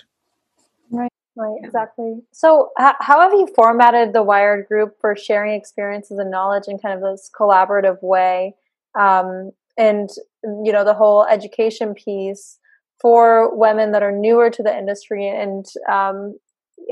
Right, 0.90 1.12
right, 1.36 1.58
exactly. 1.62 2.20
So, 2.32 2.70
how 2.76 3.20
have 3.20 3.32
you 3.32 3.48
formatted 3.54 4.12
the 4.12 4.22
Wired 4.22 4.66
Group 4.68 4.96
for 5.00 5.16
sharing 5.16 5.54
experiences 5.54 6.18
and 6.18 6.30
knowledge 6.30 6.64
in 6.68 6.78
kind 6.78 6.94
of 6.94 7.00
this 7.00 7.30
collaborative 7.38 8.02
way? 8.02 8.54
Um, 8.98 9.50
and 9.76 10.08
you 10.44 10.72
know 10.72 10.84
the 10.84 10.94
whole 10.94 11.26
education 11.26 11.94
piece 11.94 12.58
for 13.00 13.56
women 13.56 13.92
that 13.92 14.02
are 14.02 14.12
newer 14.12 14.50
to 14.50 14.62
the 14.62 14.76
industry 14.76 15.28
and 15.28 15.64
um, 15.90 16.38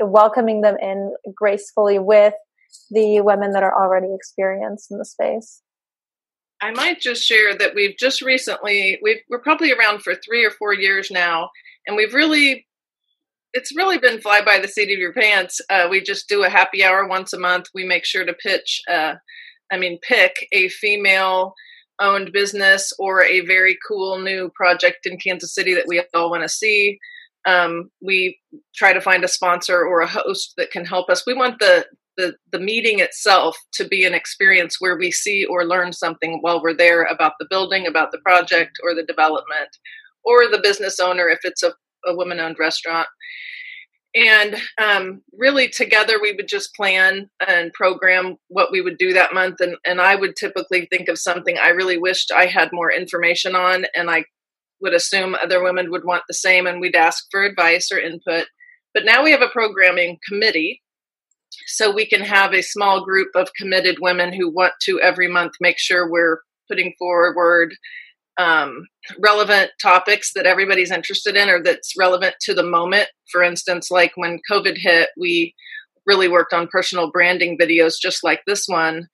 welcoming 0.01 0.61
them 0.61 0.75
in 0.81 1.13
gracefully 1.35 1.99
with 1.99 2.33
the 2.91 3.21
women 3.21 3.51
that 3.51 3.63
are 3.63 3.73
already 3.73 4.13
experienced 4.13 4.91
in 4.91 4.97
the 4.97 5.05
space. 5.05 5.61
I 6.61 6.71
might 6.71 6.99
just 6.99 7.23
share 7.23 7.55
that 7.57 7.73
we've 7.73 7.97
just 7.97 8.21
recently 8.21 8.99
we 9.01 9.21
are 9.31 9.39
probably 9.39 9.71
around 9.71 10.01
for 10.01 10.13
three 10.15 10.45
or 10.45 10.51
four 10.51 10.73
years 10.73 11.09
now, 11.09 11.49
and 11.87 11.95
we've 11.95 12.13
really 12.13 12.67
it's 13.53 13.75
really 13.75 13.97
been 13.97 14.21
fly 14.21 14.41
by 14.41 14.59
the 14.59 14.67
seat 14.67 14.91
of 14.91 14.99
your 14.99 15.13
pants. 15.13 15.59
Uh, 15.69 15.87
we 15.89 16.01
just 16.01 16.29
do 16.29 16.43
a 16.43 16.49
happy 16.49 16.83
hour 16.83 17.07
once 17.07 17.33
a 17.33 17.39
month. 17.39 17.67
We 17.73 17.83
make 17.83 18.05
sure 18.05 18.23
to 18.23 18.33
pitch, 18.33 18.81
uh, 18.87 19.15
I 19.71 19.77
mean, 19.77 19.97
pick 20.01 20.47
a 20.51 20.69
female 20.69 21.55
owned 21.99 22.31
business 22.31 22.93
or 22.99 23.23
a 23.23 23.41
very 23.41 23.77
cool 23.87 24.19
new 24.19 24.49
project 24.55 25.05
in 25.05 25.17
Kansas 25.17 25.53
City 25.53 25.73
that 25.73 25.87
we 25.87 26.03
all 26.13 26.29
want 26.29 26.43
to 26.43 26.49
see. 26.49 26.99
Um, 27.45 27.89
we 28.01 28.39
try 28.75 28.93
to 28.93 29.01
find 29.01 29.23
a 29.23 29.27
sponsor 29.27 29.81
or 29.81 30.01
a 30.01 30.07
host 30.07 30.53
that 30.57 30.71
can 30.71 30.85
help 30.85 31.09
us. 31.09 31.25
We 31.25 31.33
want 31.33 31.59
the, 31.59 31.85
the 32.17 32.35
the 32.51 32.59
meeting 32.59 32.99
itself 32.99 33.55
to 33.73 33.87
be 33.87 34.03
an 34.05 34.13
experience 34.13 34.77
where 34.79 34.97
we 34.97 35.11
see 35.11 35.45
or 35.45 35.65
learn 35.65 35.93
something 35.93 36.39
while 36.41 36.61
we're 36.61 36.73
there 36.73 37.03
about 37.03 37.33
the 37.39 37.47
building, 37.49 37.87
about 37.87 38.11
the 38.11 38.19
project, 38.19 38.77
or 38.83 38.93
the 38.93 39.05
development, 39.05 39.69
or 40.25 40.49
the 40.49 40.59
business 40.61 40.99
owner 40.99 41.29
if 41.29 41.39
it's 41.43 41.63
a, 41.63 41.73
a 42.05 42.15
woman-owned 42.15 42.59
restaurant 42.59 43.07
and 44.15 44.55
um, 44.81 45.21
really 45.37 45.69
together 45.69 46.19
we 46.21 46.33
would 46.33 46.47
just 46.47 46.73
plan 46.75 47.29
and 47.47 47.71
program 47.73 48.37
what 48.47 48.71
we 48.71 48.81
would 48.81 48.97
do 48.97 49.13
that 49.13 49.33
month. 49.33 49.59
And, 49.59 49.75
and 49.85 50.01
i 50.01 50.15
would 50.15 50.35
typically 50.35 50.87
think 50.87 51.09
of 51.09 51.19
something 51.19 51.57
i 51.57 51.69
really 51.69 51.97
wished 51.97 52.31
i 52.35 52.45
had 52.45 52.69
more 52.71 52.91
information 52.91 53.55
on 53.55 53.85
and 53.95 54.09
i 54.09 54.25
would 54.81 54.93
assume 54.93 55.35
other 55.35 55.63
women 55.63 55.91
would 55.91 56.05
want 56.05 56.23
the 56.27 56.33
same 56.33 56.65
and 56.65 56.79
we'd 56.79 56.95
ask 56.95 57.25
for 57.31 57.43
advice 57.43 57.89
or 57.91 57.99
input. 57.99 58.47
But 58.93 59.05
now 59.05 59.23
we 59.23 59.31
have 59.31 59.41
a 59.41 59.49
programming 59.49 60.17
committee 60.27 60.81
so 61.67 61.91
we 61.91 62.07
can 62.07 62.21
have 62.21 62.53
a 62.53 62.61
small 62.61 63.03
group 63.03 63.29
of 63.35 63.53
committed 63.57 63.97
women 64.01 64.33
who 64.33 64.51
want 64.51 64.73
to 64.83 64.99
every 65.01 65.27
month 65.27 65.53
make 65.59 65.79
sure 65.79 66.09
we're 66.09 66.39
putting 66.69 66.93
forward 66.97 67.73
um, 68.39 68.87
relevant 69.19 69.71
topics 69.81 70.31
that 70.33 70.45
everybody's 70.45 70.91
interested 70.91 71.35
in 71.35 71.49
or 71.49 71.61
that's 71.61 71.93
relevant 71.97 72.35
to 72.41 72.53
the 72.53 72.63
moment. 72.63 73.09
For 73.31 73.43
instance, 73.43 73.91
like 73.91 74.13
when 74.15 74.39
COVID 74.49 74.77
hit, 74.77 75.09
we 75.17 75.53
really 76.05 76.29
worked 76.29 76.53
on 76.53 76.67
personal 76.67 77.11
branding 77.11 77.57
videos 77.57 77.95
just 78.01 78.23
like 78.23 78.41
this 78.47 78.65
one 78.67 79.07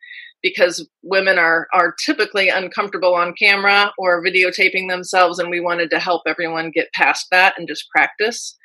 because 0.44 0.88
women 1.02 1.40
are 1.40 1.68
are 1.74 1.96
typically 2.06 2.50
uncomfortable 2.50 3.16
on 3.16 3.34
camera 3.34 3.92
or 3.98 4.24
videotaping 4.24 4.88
themselves 4.88 5.40
and 5.40 5.50
we 5.50 5.60
wanted 5.60 5.90
to 5.90 6.00
help 6.00 6.22
everyone 6.28 6.72
get 6.72 6.94
past 6.94 7.26
that 7.32 7.56
and 7.58 7.68
just 7.68 7.90
practice 7.90 8.56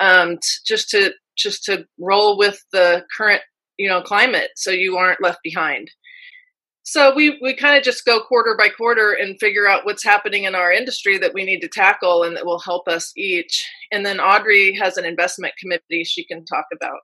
um, 0.00 0.36
t- 0.36 0.48
just 0.64 0.88
to 0.88 1.12
just 1.36 1.64
to 1.64 1.84
roll 1.98 2.38
with 2.38 2.64
the 2.72 3.04
current 3.16 3.42
you 3.78 3.88
know 3.88 4.00
climate 4.00 4.50
so 4.54 4.70
you 4.70 4.96
aren't 4.96 5.22
left 5.22 5.40
behind 5.42 5.90
so 6.90 7.14
we 7.14 7.38
we 7.42 7.54
kind 7.54 7.76
of 7.76 7.82
just 7.82 8.06
go 8.06 8.18
quarter 8.18 8.54
by 8.56 8.70
quarter 8.70 9.12
and 9.12 9.38
figure 9.38 9.68
out 9.68 9.84
what's 9.84 10.02
happening 10.02 10.44
in 10.44 10.54
our 10.54 10.72
industry 10.72 11.18
that 11.18 11.34
we 11.34 11.44
need 11.44 11.60
to 11.60 11.68
tackle 11.68 12.22
and 12.22 12.34
that 12.34 12.46
will 12.46 12.58
help 12.58 12.88
us 12.88 13.12
each. 13.14 13.68
And 13.92 14.06
then 14.06 14.18
audrey 14.20 14.72
has 14.72 14.96
an 14.96 15.04
investment 15.04 15.52
committee 15.58 16.02
she 16.04 16.24
can 16.24 16.46
talk 16.46 16.64
about. 16.74 17.00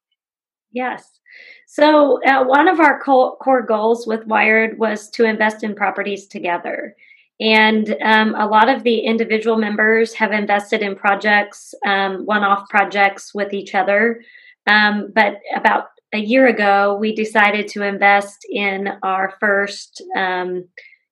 Yes. 0.73 1.21
So 1.67 2.19
uh, 2.25 2.45
one 2.45 2.67
of 2.67 2.81
our 2.81 2.99
co- 3.03 3.37
core 3.43 3.61
goals 3.61 4.07
with 4.07 4.27
wired 4.27 4.79
was 4.79 5.11
to 5.11 5.25
invest 5.25 5.63
in 5.63 5.75
properties 5.75 6.29
together. 6.29 6.97
And 7.39 7.95
um, 8.03 8.35
a 8.37 8.47
lot 8.47 8.71
of 8.71 8.85
the 8.85 9.01
individual 9.01 9.59
members 9.59 10.15
have 10.15 10.33
invested 10.33 10.81
in 10.81 10.97
projects 10.97 11.75
um, 11.87 12.25
one-off 12.25 12.71
projects 12.71 13.35
with 13.35 13.53
each 13.53 13.75
other. 13.75 14.23
Um, 14.67 15.13
but 15.15 15.41
about 15.55 15.89
a 16.15 16.19
year 16.19 16.47
ago, 16.47 16.97
we 16.99 17.13
decided 17.13 17.67
to 17.69 17.83
invest 17.83 18.47
in 18.49 18.89
our 19.03 19.35
first, 19.41 20.01
um, 20.17 20.65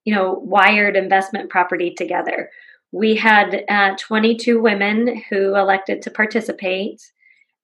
you 0.05 0.15
know, 0.15 0.35
wired 0.35 0.97
investment 0.97 1.51
property 1.51 1.93
together. 1.93 2.51
We 2.93 3.17
had 3.17 3.65
uh, 3.69 3.97
22 3.99 4.63
women 4.63 5.23
who 5.29 5.57
elected 5.57 6.03
to 6.03 6.11
participate, 6.11 7.03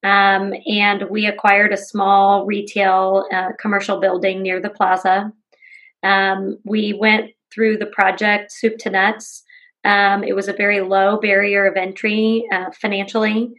um, 0.03 0.53
and 0.67 1.05
we 1.11 1.27
acquired 1.27 1.73
a 1.73 1.77
small 1.77 2.45
retail 2.45 3.27
uh, 3.33 3.51
commercial 3.61 4.01
building 4.01 4.43
near 4.43 4.61
the 4.61 4.71
plaza. 4.71 5.33
Um, 6.03 6.59
we 6.65 6.93
went 6.93 7.31
through 7.55 7.79
the 7.79 7.87
project 7.87 8.51
soup 8.51 8.79
to 8.79 8.91
nuts. 8.91 9.45
Um, 9.85 10.25
it 10.25 10.35
was 10.35 10.49
a 10.49 10.53
very 10.53 10.81
low 10.81 11.19
barrier 11.21 11.67
of 11.67 11.77
entry 11.77 12.47
uh, 12.53 12.71
financially. 12.73 13.53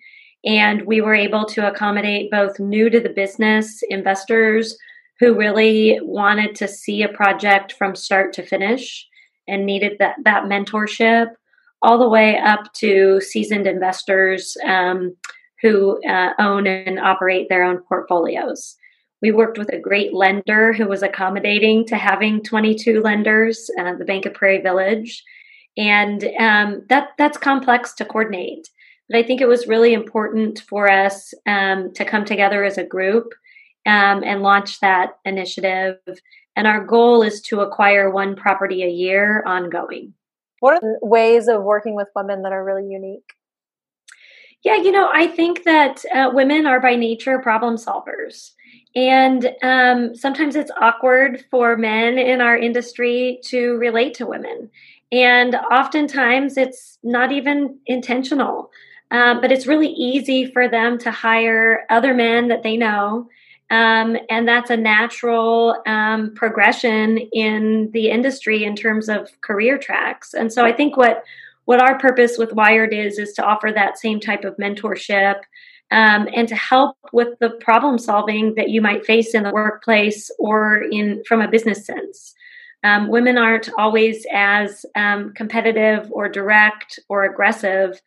And 0.45 0.83
we 0.83 1.01
were 1.01 1.15
able 1.15 1.45
to 1.45 1.67
accommodate 1.67 2.31
both 2.31 2.59
new 2.59 2.89
to 2.89 2.99
the 2.99 3.09
business 3.09 3.81
investors 3.89 4.77
who 5.19 5.37
really 5.37 5.99
wanted 6.01 6.55
to 6.55 6.67
see 6.67 7.03
a 7.03 7.09
project 7.09 7.73
from 7.73 7.95
start 7.95 8.31
to 8.33 8.45
finish 8.45 9.05
and 9.47 9.65
needed 9.65 9.97
that, 9.99 10.15
that 10.23 10.43
mentorship, 10.43 11.27
all 11.81 11.97
the 11.97 12.09
way 12.09 12.37
up 12.37 12.71
to 12.73 13.19
seasoned 13.21 13.67
investors 13.67 14.55
um, 14.65 15.15
who 15.61 16.01
uh, 16.07 16.31
own 16.39 16.67
and 16.67 16.99
operate 16.99 17.49
their 17.49 17.63
own 17.63 17.79
portfolios. 17.87 18.77
We 19.21 19.31
worked 19.31 19.57
with 19.57 19.69
a 19.73 19.79
great 19.79 20.13
lender 20.13 20.71
who 20.71 20.87
was 20.87 21.03
accommodating 21.03 21.85
to 21.87 21.97
having 21.97 22.41
22 22.41 23.01
lenders, 23.01 23.69
uh, 23.77 23.95
the 23.95 24.05
Bank 24.05 24.25
of 24.25 24.33
Prairie 24.33 24.61
Village, 24.61 25.21
and 25.77 26.23
um, 26.39 26.85
that 26.87 27.09
that's 27.17 27.37
complex 27.37 27.93
to 27.95 28.05
coordinate. 28.05 28.69
But 29.09 29.17
I 29.17 29.23
think 29.23 29.41
it 29.41 29.47
was 29.47 29.67
really 29.67 29.93
important 29.93 30.61
for 30.67 30.89
us 30.89 31.33
um, 31.47 31.91
to 31.93 32.05
come 32.05 32.25
together 32.25 32.63
as 32.63 32.77
a 32.77 32.85
group 32.85 33.33
um, 33.85 34.23
and 34.23 34.41
launch 34.41 34.79
that 34.81 35.17
initiative. 35.25 35.97
And 36.55 36.67
our 36.67 36.83
goal 36.85 37.23
is 37.23 37.41
to 37.43 37.61
acquire 37.61 38.11
one 38.11 38.35
property 38.35 38.83
a 38.83 38.89
year 38.89 39.43
ongoing. 39.45 40.13
What 40.59 40.75
are 40.75 40.79
the 40.81 40.99
ways 41.01 41.47
of 41.47 41.63
working 41.63 41.95
with 41.95 42.09
women 42.15 42.43
that 42.43 42.51
are 42.51 42.63
really 42.63 42.87
unique? 42.87 43.33
Yeah, 44.63 44.75
you 44.75 44.91
know, 44.91 45.09
I 45.13 45.25
think 45.27 45.63
that 45.63 46.03
uh, 46.13 46.31
women 46.33 46.65
are 46.65 46.81
by 46.81 46.95
nature 46.95 47.39
problem 47.39 47.75
solvers. 47.75 48.51
And 48.93 49.51
um, 49.63 50.15
sometimes 50.15 50.55
it's 50.55 50.71
awkward 50.81 51.45
for 51.49 51.77
men 51.77 52.17
in 52.17 52.41
our 52.41 52.57
industry 52.57 53.39
to 53.45 53.77
relate 53.77 54.15
to 54.15 54.25
women. 54.25 54.69
And 55.11 55.55
oftentimes 55.55 56.57
it's 56.57 56.97
not 57.03 57.31
even 57.31 57.79
intentional. 57.85 58.69
Um, 59.11 59.41
but 59.41 59.51
it's 59.51 59.67
really 59.67 59.89
easy 59.89 60.45
for 60.45 60.67
them 60.67 60.97
to 60.99 61.11
hire 61.11 61.85
other 61.89 62.13
men 62.13 62.47
that 62.49 62.63
they 62.63 62.77
know. 62.77 63.27
Um, 63.71 64.17
and 64.29 64.47
that's 64.47 64.69
a 64.69 64.77
natural 64.77 65.75
um, 65.85 66.33
progression 66.35 67.17
in 67.33 67.89
the 67.93 68.09
industry 68.09 68.63
in 68.63 68.75
terms 68.75 69.09
of 69.09 69.29
career 69.41 69.77
tracks. 69.77 70.33
And 70.33 70.51
so 70.51 70.65
I 70.65 70.71
think 70.71 70.97
what 70.97 71.23
what 71.65 71.81
our 71.81 71.99
purpose 71.99 72.39
with 72.39 72.53
Wired 72.53 72.95
is 72.95 73.19
is 73.19 73.33
to 73.33 73.43
offer 73.43 73.71
that 73.71 73.99
same 73.99 74.19
type 74.19 74.43
of 74.43 74.57
mentorship 74.57 75.41
um, 75.91 76.27
and 76.33 76.47
to 76.47 76.55
help 76.55 76.97
with 77.13 77.37
the 77.39 77.51
problem 77.51 77.99
solving 77.99 78.55
that 78.55 78.69
you 78.69 78.81
might 78.81 79.05
face 79.05 79.35
in 79.35 79.43
the 79.43 79.51
workplace 79.51 80.31
or 80.39 80.81
in 80.91 81.23
from 81.27 81.41
a 81.41 81.47
business 81.47 81.85
sense. 81.85 82.33
Um, 82.83 83.09
women 83.09 83.37
aren't 83.37 83.69
always 83.77 84.25
as 84.33 84.83
um, 84.95 85.33
competitive 85.33 86.09
or 86.11 86.27
direct 86.27 86.99
or 87.07 87.23
aggressive, 87.23 88.01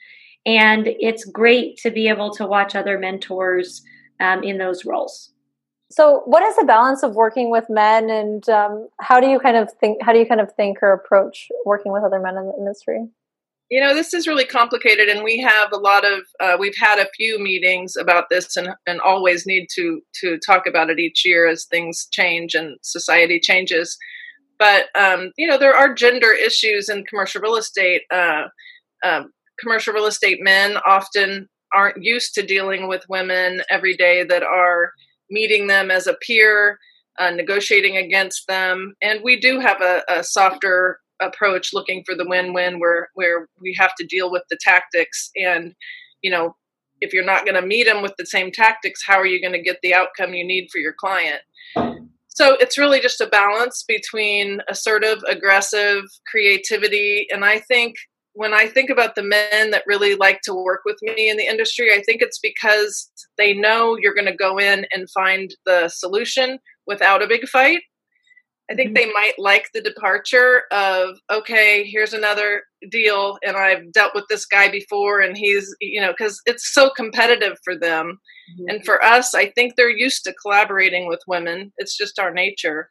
and 0.46 0.88
it's 0.88 1.24
great 1.24 1.76
to 1.78 1.90
be 1.90 2.08
able 2.08 2.30
to 2.32 2.46
watch 2.46 2.74
other 2.74 2.98
mentors 2.98 3.82
um, 4.20 4.42
in 4.42 4.58
those 4.58 4.84
roles. 4.84 5.32
So, 5.90 6.22
what 6.24 6.42
is 6.42 6.56
the 6.56 6.64
balance 6.64 7.02
of 7.02 7.14
working 7.14 7.50
with 7.50 7.68
men, 7.68 8.08
and 8.08 8.48
um, 8.48 8.88
how 9.00 9.20
do 9.20 9.26
you 9.26 9.38
kind 9.38 9.56
of 9.56 9.70
think? 9.78 10.02
How 10.02 10.12
do 10.12 10.18
you 10.18 10.26
kind 10.26 10.40
of 10.40 10.50
think 10.54 10.78
or 10.82 10.92
approach 10.92 11.48
working 11.66 11.92
with 11.92 12.02
other 12.02 12.18
men 12.18 12.36
in 12.38 12.46
the 12.46 12.54
industry? 12.58 13.06
You 13.68 13.80
know, 13.80 13.94
this 13.94 14.14
is 14.14 14.26
really 14.26 14.46
complicated, 14.46 15.08
and 15.08 15.22
we 15.22 15.38
have 15.40 15.70
a 15.70 15.76
lot 15.76 16.06
of. 16.06 16.20
Uh, 16.40 16.56
we've 16.58 16.76
had 16.78 16.98
a 16.98 17.10
few 17.14 17.38
meetings 17.38 17.94
about 17.96 18.30
this, 18.30 18.56
and 18.56 18.70
and 18.86 19.02
always 19.02 19.46
need 19.46 19.66
to 19.74 20.00
to 20.22 20.38
talk 20.38 20.66
about 20.66 20.88
it 20.88 20.98
each 20.98 21.26
year 21.26 21.46
as 21.46 21.66
things 21.66 22.08
change 22.10 22.54
and 22.54 22.78
society 22.82 23.38
changes. 23.38 23.98
But 24.58 24.86
um, 24.98 25.32
you 25.36 25.46
know, 25.46 25.58
there 25.58 25.76
are 25.76 25.92
gender 25.92 26.32
issues 26.32 26.88
in 26.88 27.04
commercial 27.04 27.42
real 27.42 27.56
estate. 27.56 28.02
Uh, 28.10 28.44
uh, 29.04 29.24
commercial 29.62 29.94
real 29.94 30.06
estate 30.06 30.38
men 30.42 30.76
often 30.86 31.48
aren't 31.74 32.02
used 32.02 32.34
to 32.34 32.42
dealing 32.42 32.88
with 32.88 33.08
women 33.08 33.62
every 33.70 33.96
day 33.96 34.24
that 34.24 34.42
are 34.42 34.92
meeting 35.30 35.66
them 35.66 35.90
as 35.90 36.06
a 36.06 36.16
peer, 36.26 36.78
uh, 37.18 37.30
negotiating 37.30 37.96
against 37.96 38.46
them, 38.46 38.94
and 39.02 39.20
we 39.22 39.38
do 39.38 39.60
have 39.60 39.80
a, 39.80 40.02
a 40.08 40.22
softer 40.22 40.98
approach, 41.20 41.70
looking 41.72 42.02
for 42.04 42.14
the 42.14 42.26
win-win, 42.26 42.80
where 42.80 43.08
where 43.14 43.48
we 43.60 43.74
have 43.78 43.94
to 43.94 44.06
deal 44.06 44.30
with 44.30 44.42
the 44.50 44.58
tactics, 44.60 45.30
and 45.36 45.74
you 46.22 46.30
know, 46.30 46.54
if 47.00 47.12
you're 47.12 47.24
not 47.24 47.44
going 47.44 47.60
to 47.60 47.66
meet 47.66 47.84
them 47.84 48.02
with 48.02 48.14
the 48.18 48.26
same 48.26 48.52
tactics, 48.52 49.02
how 49.06 49.18
are 49.18 49.26
you 49.26 49.40
going 49.40 49.52
to 49.52 49.62
get 49.62 49.78
the 49.82 49.94
outcome 49.94 50.34
you 50.34 50.46
need 50.46 50.68
for 50.70 50.78
your 50.78 50.92
client? 50.92 51.40
So 52.28 52.56
it's 52.60 52.78
really 52.78 53.00
just 53.00 53.20
a 53.20 53.26
balance 53.26 53.84
between 53.86 54.60
assertive, 54.68 55.22
aggressive, 55.28 56.04
creativity, 56.30 57.26
and 57.30 57.44
I 57.44 57.58
think 57.60 57.96
when 58.34 58.54
I 58.54 58.66
think 58.66 58.90
about 58.90 59.14
the 59.14 59.22
men 59.22 59.70
that 59.70 59.84
really 59.86 60.14
like 60.14 60.40
to 60.42 60.54
work 60.54 60.80
with 60.84 60.96
me 61.02 61.28
in 61.28 61.36
the 61.36 61.46
industry, 61.46 61.92
I 61.92 62.02
think 62.02 62.22
it's 62.22 62.38
because 62.38 63.10
they 63.36 63.52
know 63.52 63.96
you're 64.00 64.14
going 64.14 64.26
to 64.26 64.36
go 64.36 64.58
in 64.58 64.86
and 64.92 65.10
find 65.10 65.54
the 65.66 65.88
solution 65.88 66.58
without 66.86 67.22
a 67.22 67.28
big 67.28 67.46
fight. 67.48 67.82
I 68.70 68.74
think 68.74 68.90
mm-hmm. 68.90 68.94
they 68.94 69.12
might 69.12 69.34
like 69.38 69.68
the 69.74 69.82
departure 69.82 70.62
of, 70.70 71.18
okay, 71.30 71.84
here's 71.84 72.14
another 72.14 72.62
deal, 72.90 73.38
and 73.44 73.56
I've 73.56 73.92
dealt 73.92 74.14
with 74.14 74.24
this 74.30 74.46
guy 74.46 74.70
before, 74.70 75.20
and 75.20 75.36
he's, 75.36 75.74
you 75.80 76.00
know, 76.00 76.12
because 76.16 76.40
it's 76.46 76.72
so 76.72 76.90
competitive 76.96 77.58
for 77.64 77.76
them. 77.76 78.18
Mm-hmm. 78.52 78.68
And 78.68 78.84
for 78.84 79.04
us, 79.04 79.34
I 79.34 79.50
think 79.50 79.74
they're 79.76 79.90
used 79.90 80.24
to 80.24 80.34
collaborating 80.40 81.06
with 81.06 81.20
women. 81.26 81.72
It's 81.76 81.98
just 81.98 82.18
our 82.18 82.32
nature. 82.32 82.88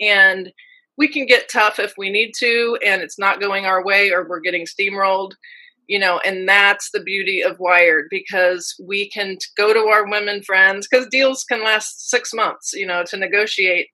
And 0.00 0.52
we 0.98 1.08
can 1.08 1.24
get 1.26 1.48
tough 1.50 1.78
if 1.78 1.94
we 1.96 2.10
need 2.10 2.32
to 2.38 2.78
and 2.84 3.00
it's 3.00 3.18
not 3.18 3.40
going 3.40 3.64
our 3.64 3.84
way 3.84 4.10
or 4.10 4.28
we're 4.28 4.40
getting 4.40 4.66
steamrolled 4.66 5.32
you 5.86 5.98
know 5.98 6.20
and 6.26 6.48
that's 6.48 6.90
the 6.92 7.00
beauty 7.00 7.42
of 7.42 7.58
wired 7.58 8.06
because 8.10 8.74
we 8.86 9.08
can 9.08 9.38
go 9.56 9.72
to 9.72 9.88
our 9.88 10.06
women 10.08 10.42
friends 10.42 10.86
because 10.86 11.06
deals 11.08 11.44
can 11.44 11.64
last 11.64 12.10
six 12.10 12.34
months 12.34 12.72
you 12.74 12.86
know 12.86 13.04
to 13.06 13.16
negotiate 13.16 13.86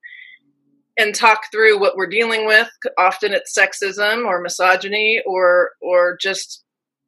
and 0.97 1.15
talk 1.15 1.41
through 1.51 1.79
what 1.81 1.97
we're 1.97 2.07
dealing 2.07 2.47
with. 2.47 2.69
Often 2.99 3.33
it's 3.33 3.57
sexism 3.57 4.27
or 4.27 4.41
misogyny 4.41 5.23
or 5.27 5.71
or 5.81 6.17
just 6.21 6.65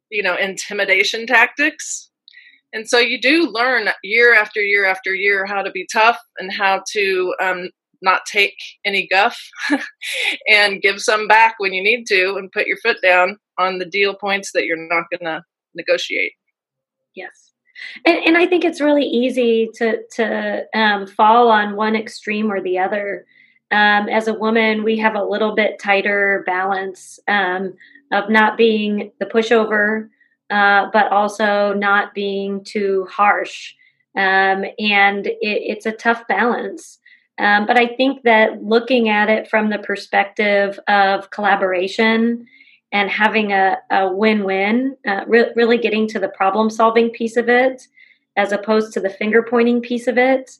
you 0.09 0.23
know 0.23 0.35
intimidation 0.35 1.25
tactics. 1.25 2.09
And 2.73 2.87
so 2.87 2.99
you 2.99 3.19
do 3.21 3.49
learn 3.49 3.89
year 4.03 4.33
after 4.35 4.59
year 4.59 4.85
after 4.85 5.13
year 5.13 5.45
how 5.45 5.61
to 5.61 5.71
be 5.71 5.87
tough 5.91 6.19
and 6.37 6.51
how 6.51 6.83
to 6.91 7.33
um, 7.41 7.69
not 8.01 8.25
take 8.25 8.57
any 8.85 9.07
guff 9.07 9.39
and 10.49 10.81
give 10.81 11.01
some 11.01 11.27
back 11.27 11.55
when 11.57 11.73
you 11.73 11.83
need 11.83 12.05
to 12.07 12.35
and 12.35 12.51
put 12.51 12.67
your 12.67 12.77
foot 12.77 12.97
down 13.01 13.37
on 13.57 13.79
the 13.79 13.85
deal 13.85 14.13
points 14.13 14.51
that 14.53 14.65
you're 14.65 14.77
not 14.77 15.05
going 15.11 15.25
to 15.25 15.43
negotiate. 15.75 16.33
Yes. 17.15 17.51
And, 18.05 18.17
and, 18.25 18.37
I 18.37 18.47
think 18.47 18.65
it's 18.65 18.81
really 18.81 19.05
easy 19.05 19.69
to, 19.75 19.99
to 20.13 20.65
um, 20.73 21.05
fall 21.05 21.49
on 21.49 21.75
one 21.75 21.95
extreme 21.95 22.51
or 22.51 22.61
the 22.61 22.79
other. 22.79 23.25
Um, 23.69 24.09
as 24.09 24.27
a 24.27 24.33
woman, 24.33 24.83
we 24.83 24.97
have 24.97 25.15
a 25.15 25.23
little 25.23 25.53
bit 25.53 25.79
tighter 25.79 26.43
balance 26.47 27.19
um, 27.27 27.73
of 28.11 28.29
not 28.29 28.57
being 28.57 29.11
the 29.19 29.25
pushover, 29.25 30.09
uh, 30.49 30.87
but 30.91 31.11
also 31.11 31.73
not 31.73 32.13
being 32.13 32.63
too 32.63 33.07
harsh. 33.11 33.73
Um, 34.15 34.65
and 34.79 35.27
it, 35.27 35.37
it's 35.41 35.85
a 35.85 35.91
tough 35.91 36.27
balance. 36.27 36.99
Um, 37.39 37.65
but 37.67 37.77
I 37.77 37.87
think 37.87 38.23
that 38.23 38.63
looking 38.63 39.09
at 39.09 39.29
it 39.29 39.47
from 39.47 39.69
the 39.69 39.77
perspective 39.77 40.79
of 40.87 41.29
collaboration 41.29 42.47
and 42.91 43.09
having 43.09 43.51
a, 43.51 43.77
a 43.91 44.11
win 44.11 44.43
win, 44.43 44.97
uh, 45.05 45.21
re- 45.27 45.51
really 45.55 45.77
getting 45.77 46.07
to 46.09 46.19
the 46.19 46.29
problem 46.29 46.69
solving 46.69 47.09
piece 47.09 47.37
of 47.37 47.49
it 47.49 47.83
as 48.37 48.51
opposed 48.51 48.93
to 48.93 48.99
the 48.99 49.09
finger 49.09 49.43
pointing 49.43 49.81
piece 49.81 50.07
of 50.07 50.17
it, 50.17 50.51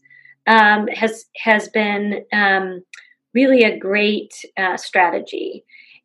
um, 0.47 0.87
has, 0.87 1.25
has 1.37 1.69
been 1.69 2.25
um, 2.33 2.83
really 3.33 3.63
a 3.63 3.77
great 3.77 4.33
uh, 4.57 4.77
strategy. 4.77 5.63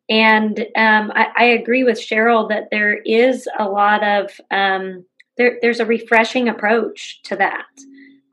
And 0.09 0.59
um, 0.75 1.11
I, 1.15 1.27
I, 1.35 1.43
agree 1.45 1.83
with 1.83 1.97
Sheryl 1.97 2.49
that 2.49 2.67
there 2.69 2.97
is 3.05 3.47
a 3.57 3.67
lot 3.67 4.03
of, 4.03 4.29
um, 4.51 5.05
there, 5.37 5.57
there's 5.61 5.79
a 5.79 5.85
refreshing 5.85 6.49
approach 6.49 7.21
to 7.23 7.37
that 7.37 7.65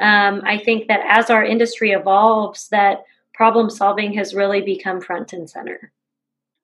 um, 0.01 0.43
I 0.45 0.59
think 0.59 0.89
that 0.89 1.01
as 1.07 1.31
our 1.31 1.45
industry 1.45 1.93
evolves, 1.93 2.69
that 2.69 3.05
problem 3.35 3.71
solving 3.71 4.13
has 4.15 4.35
really 4.35 4.61
become 4.61 5.01
front 5.01 5.33
and 5.33 5.49
center. 5.49 5.93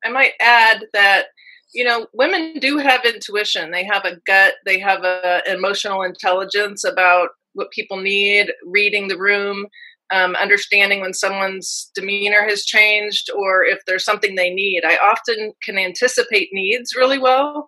I 0.05 0.11
might 0.11 0.33
add 0.41 0.87
that 0.93 1.27
you 1.75 1.85
know 1.85 2.07
women 2.13 2.59
do 2.61 2.79
have 2.79 3.05
intuition. 3.05 3.71
They 3.71 3.85
have 3.85 4.05
a 4.05 4.17
gut. 4.27 4.55
They 4.65 4.79
have 4.79 5.05
a 5.05 5.43
emotional 5.47 6.03
intelligence 6.03 6.85
about 6.85 7.31
what 7.53 7.71
people 7.71 7.99
need. 7.99 8.53
Reading 8.65 9.09
the 9.09 9.19
room. 9.19 9.67
Um, 10.13 10.37
understanding 10.37 11.01
when 11.01 11.15
someone's 11.15 11.91
demeanor 11.93 12.45
has 12.49 12.65
changed 12.65 13.29
or 13.37 13.65
if 13.65 13.81
there's 13.89 14.05
something 14.05 14.37
they 14.37 14.51
need. 14.51 14.85
I 14.85 14.99
often 14.99 15.53
can 15.65 15.79
anticipate 15.79 16.51
needs 16.53 16.95
really 16.95 17.19
well 17.19 17.67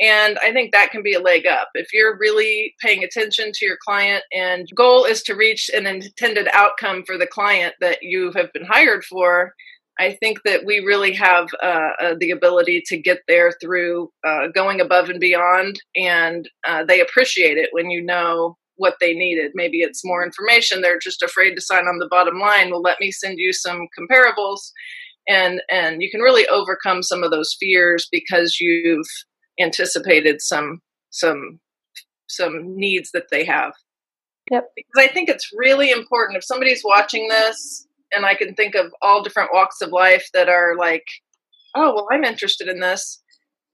and 0.00 0.38
I 0.42 0.52
think 0.52 0.72
that 0.72 0.90
can 0.90 1.02
be 1.02 1.14
a 1.14 1.20
leg 1.20 1.46
up. 1.46 1.68
If 1.74 1.92
you're 1.92 2.18
really 2.18 2.74
paying 2.80 3.04
attention 3.04 3.52
to 3.54 3.64
your 3.64 3.78
client 3.84 4.24
and 4.32 4.68
goal 4.76 5.04
is 5.04 5.22
to 5.22 5.34
reach 5.34 5.70
an 5.72 5.86
intended 5.86 6.48
outcome 6.52 7.04
for 7.06 7.16
the 7.16 7.26
client 7.26 7.74
that 7.80 8.02
you 8.02 8.32
have 8.34 8.52
been 8.52 8.64
hired 8.64 9.04
for, 9.04 9.54
I 9.98 10.16
think 10.20 10.42
that 10.44 10.64
we 10.64 10.80
really 10.80 11.12
have 11.12 11.48
uh, 11.62 11.90
uh, 12.02 12.14
the 12.18 12.30
ability 12.30 12.82
to 12.86 12.96
get 12.96 13.20
there 13.28 13.52
through 13.60 14.10
uh, 14.26 14.48
going 14.48 14.80
above 14.80 15.08
and 15.08 15.20
beyond, 15.20 15.80
and 15.94 16.48
uh, 16.66 16.84
they 16.84 17.00
appreciate 17.00 17.58
it 17.58 17.68
when 17.70 17.90
you 17.90 18.02
know 18.02 18.56
what 18.76 18.96
they 19.00 19.14
needed. 19.14 19.52
Maybe 19.54 19.78
it's 19.82 20.04
more 20.04 20.24
information; 20.24 20.80
they're 20.80 20.98
just 20.98 21.22
afraid 21.22 21.54
to 21.54 21.60
sign 21.60 21.86
on 21.86 21.98
the 21.98 22.08
bottom 22.10 22.40
line. 22.40 22.70
Well, 22.70 22.82
let 22.82 22.98
me 22.98 23.12
send 23.12 23.38
you 23.38 23.52
some 23.52 23.86
comparables, 23.96 24.58
and 25.28 25.62
and 25.70 26.02
you 26.02 26.10
can 26.10 26.20
really 26.20 26.46
overcome 26.48 27.04
some 27.04 27.22
of 27.22 27.30
those 27.30 27.56
fears 27.60 28.08
because 28.10 28.58
you've 28.58 29.06
anticipated 29.60 30.40
some 30.40 30.80
some 31.10 31.60
some 32.28 32.76
needs 32.76 33.10
that 33.12 33.30
they 33.30 33.44
have. 33.44 33.72
Yep. 34.50 34.70
Because 34.76 35.08
I 35.08 35.12
think 35.12 35.28
it's 35.28 35.50
really 35.56 35.90
important 35.90 36.36
if 36.36 36.44
somebody's 36.44 36.82
watching 36.84 37.28
this 37.28 37.86
and 38.14 38.26
I 38.26 38.34
can 38.34 38.54
think 38.54 38.74
of 38.74 38.92
all 39.02 39.22
different 39.22 39.50
walks 39.52 39.80
of 39.80 39.90
life 39.90 40.28
that 40.34 40.48
are 40.48 40.76
like, 40.76 41.04
oh, 41.74 41.94
well, 41.94 42.08
I'm 42.12 42.24
interested 42.24 42.68
in 42.68 42.80
this. 42.80 43.22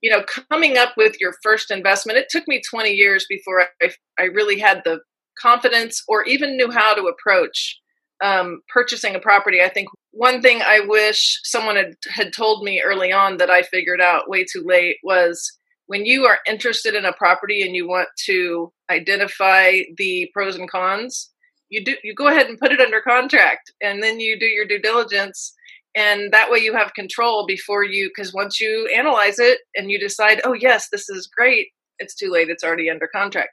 You 0.01 0.11
know, 0.11 0.25
coming 0.51 0.79
up 0.79 0.95
with 0.97 1.21
your 1.21 1.35
first 1.43 1.71
investment, 1.71 2.19
it 2.19 2.29
took 2.31 2.47
me 2.49 2.63
20 2.69 2.91
years 2.91 3.27
before 3.29 3.65
I, 3.83 3.91
I 4.19 4.25
really 4.25 4.59
had 4.59 4.83
the 4.85 5.01
confidence 5.39 6.03
or 6.09 6.25
even 6.25 6.57
knew 6.57 6.71
how 6.71 6.95
to 6.95 7.03
approach 7.03 7.79
um, 8.23 8.61
purchasing 8.69 9.15
a 9.15 9.21
property. 9.21 9.61
I 9.63 9.69
think 9.69 9.89
one 10.13 10.43
thing 10.43 10.61
I 10.63 10.81
wish 10.81 11.41
someone 11.43 11.77
had, 11.77 11.95
had 12.09 12.33
told 12.33 12.65
me 12.65 12.83
early 12.83 13.13
on 13.13 13.39
that 13.39 13.51
I 13.51 13.63
figured 13.63 14.01
out 14.01 14.29
way 14.29 14.45
too 14.45 14.63
late 14.65 14.97
was 15.03 15.59
when 15.91 16.07
you 16.07 16.25
are 16.25 16.39
interested 16.47 16.95
in 16.95 17.05
a 17.05 17.13
property 17.13 17.63
and 17.63 17.75
you 17.75 17.89
want 17.89 18.09
to 18.27 18.73
identify 18.91 19.81
the 19.97 20.31
pros 20.33 20.55
and 20.55 20.71
cons, 20.71 21.31
you 21.69 21.85
do 21.85 21.97
you 22.05 22.15
go 22.15 22.29
ahead 22.29 22.47
and 22.47 22.59
put 22.59 22.73
it 22.73 22.81
under 22.81 23.01
contract 23.01 23.73
and 23.81 24.03
then 24.03 24.21
you 24.21 24.39
do 24.39 24.47
your 24.47 24.67
due 24.67 24.81
diligence 24.81 25.53
and 25.97 26.33
that 26.33 26.51
way 26.51 26.59
you 26.59 26.73
have 26.75 26.95
control 26.95 27.45
before 27.47 27.85
you 27.85 28.09
because 28.09 28.33
once 28.33 28.61
you 28.61 28.89
analyze 28.95 29.39
it 29.39 29.59
and 29.75 29.91
you 29.91 29.99
decide 29.99 30.41
oh 30.45 30.53
yes 30.53 30.89
this 30.91 31.09
is 31.09 31.29
great 31.29 31.69
it's 32.01 32.15
too 32.15 32.31
late. 32.31 32.49
It's 32.49 32.65
already 32.65 32.91
under 32.91 33.07
contract. 33.07 33.51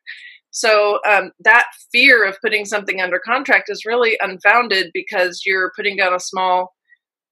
So 0.49 0.99
um, 1.07 1.31
that 1.41 1.65
fear 1.91 2.25
of 2.25 2.41
putting 2.41 2.65
something 2.65 2.99
under 2.99 3.19
contract 3.19 3.69
is 3.69 3.85
really 3.85 4.17
unfounded 4.21 4.89
because 4.93 5.43
you're 5.45 5.71
putting 5.75 5.97
down 5.97 6.13
a 6.13 6.19
small 6.19 6.73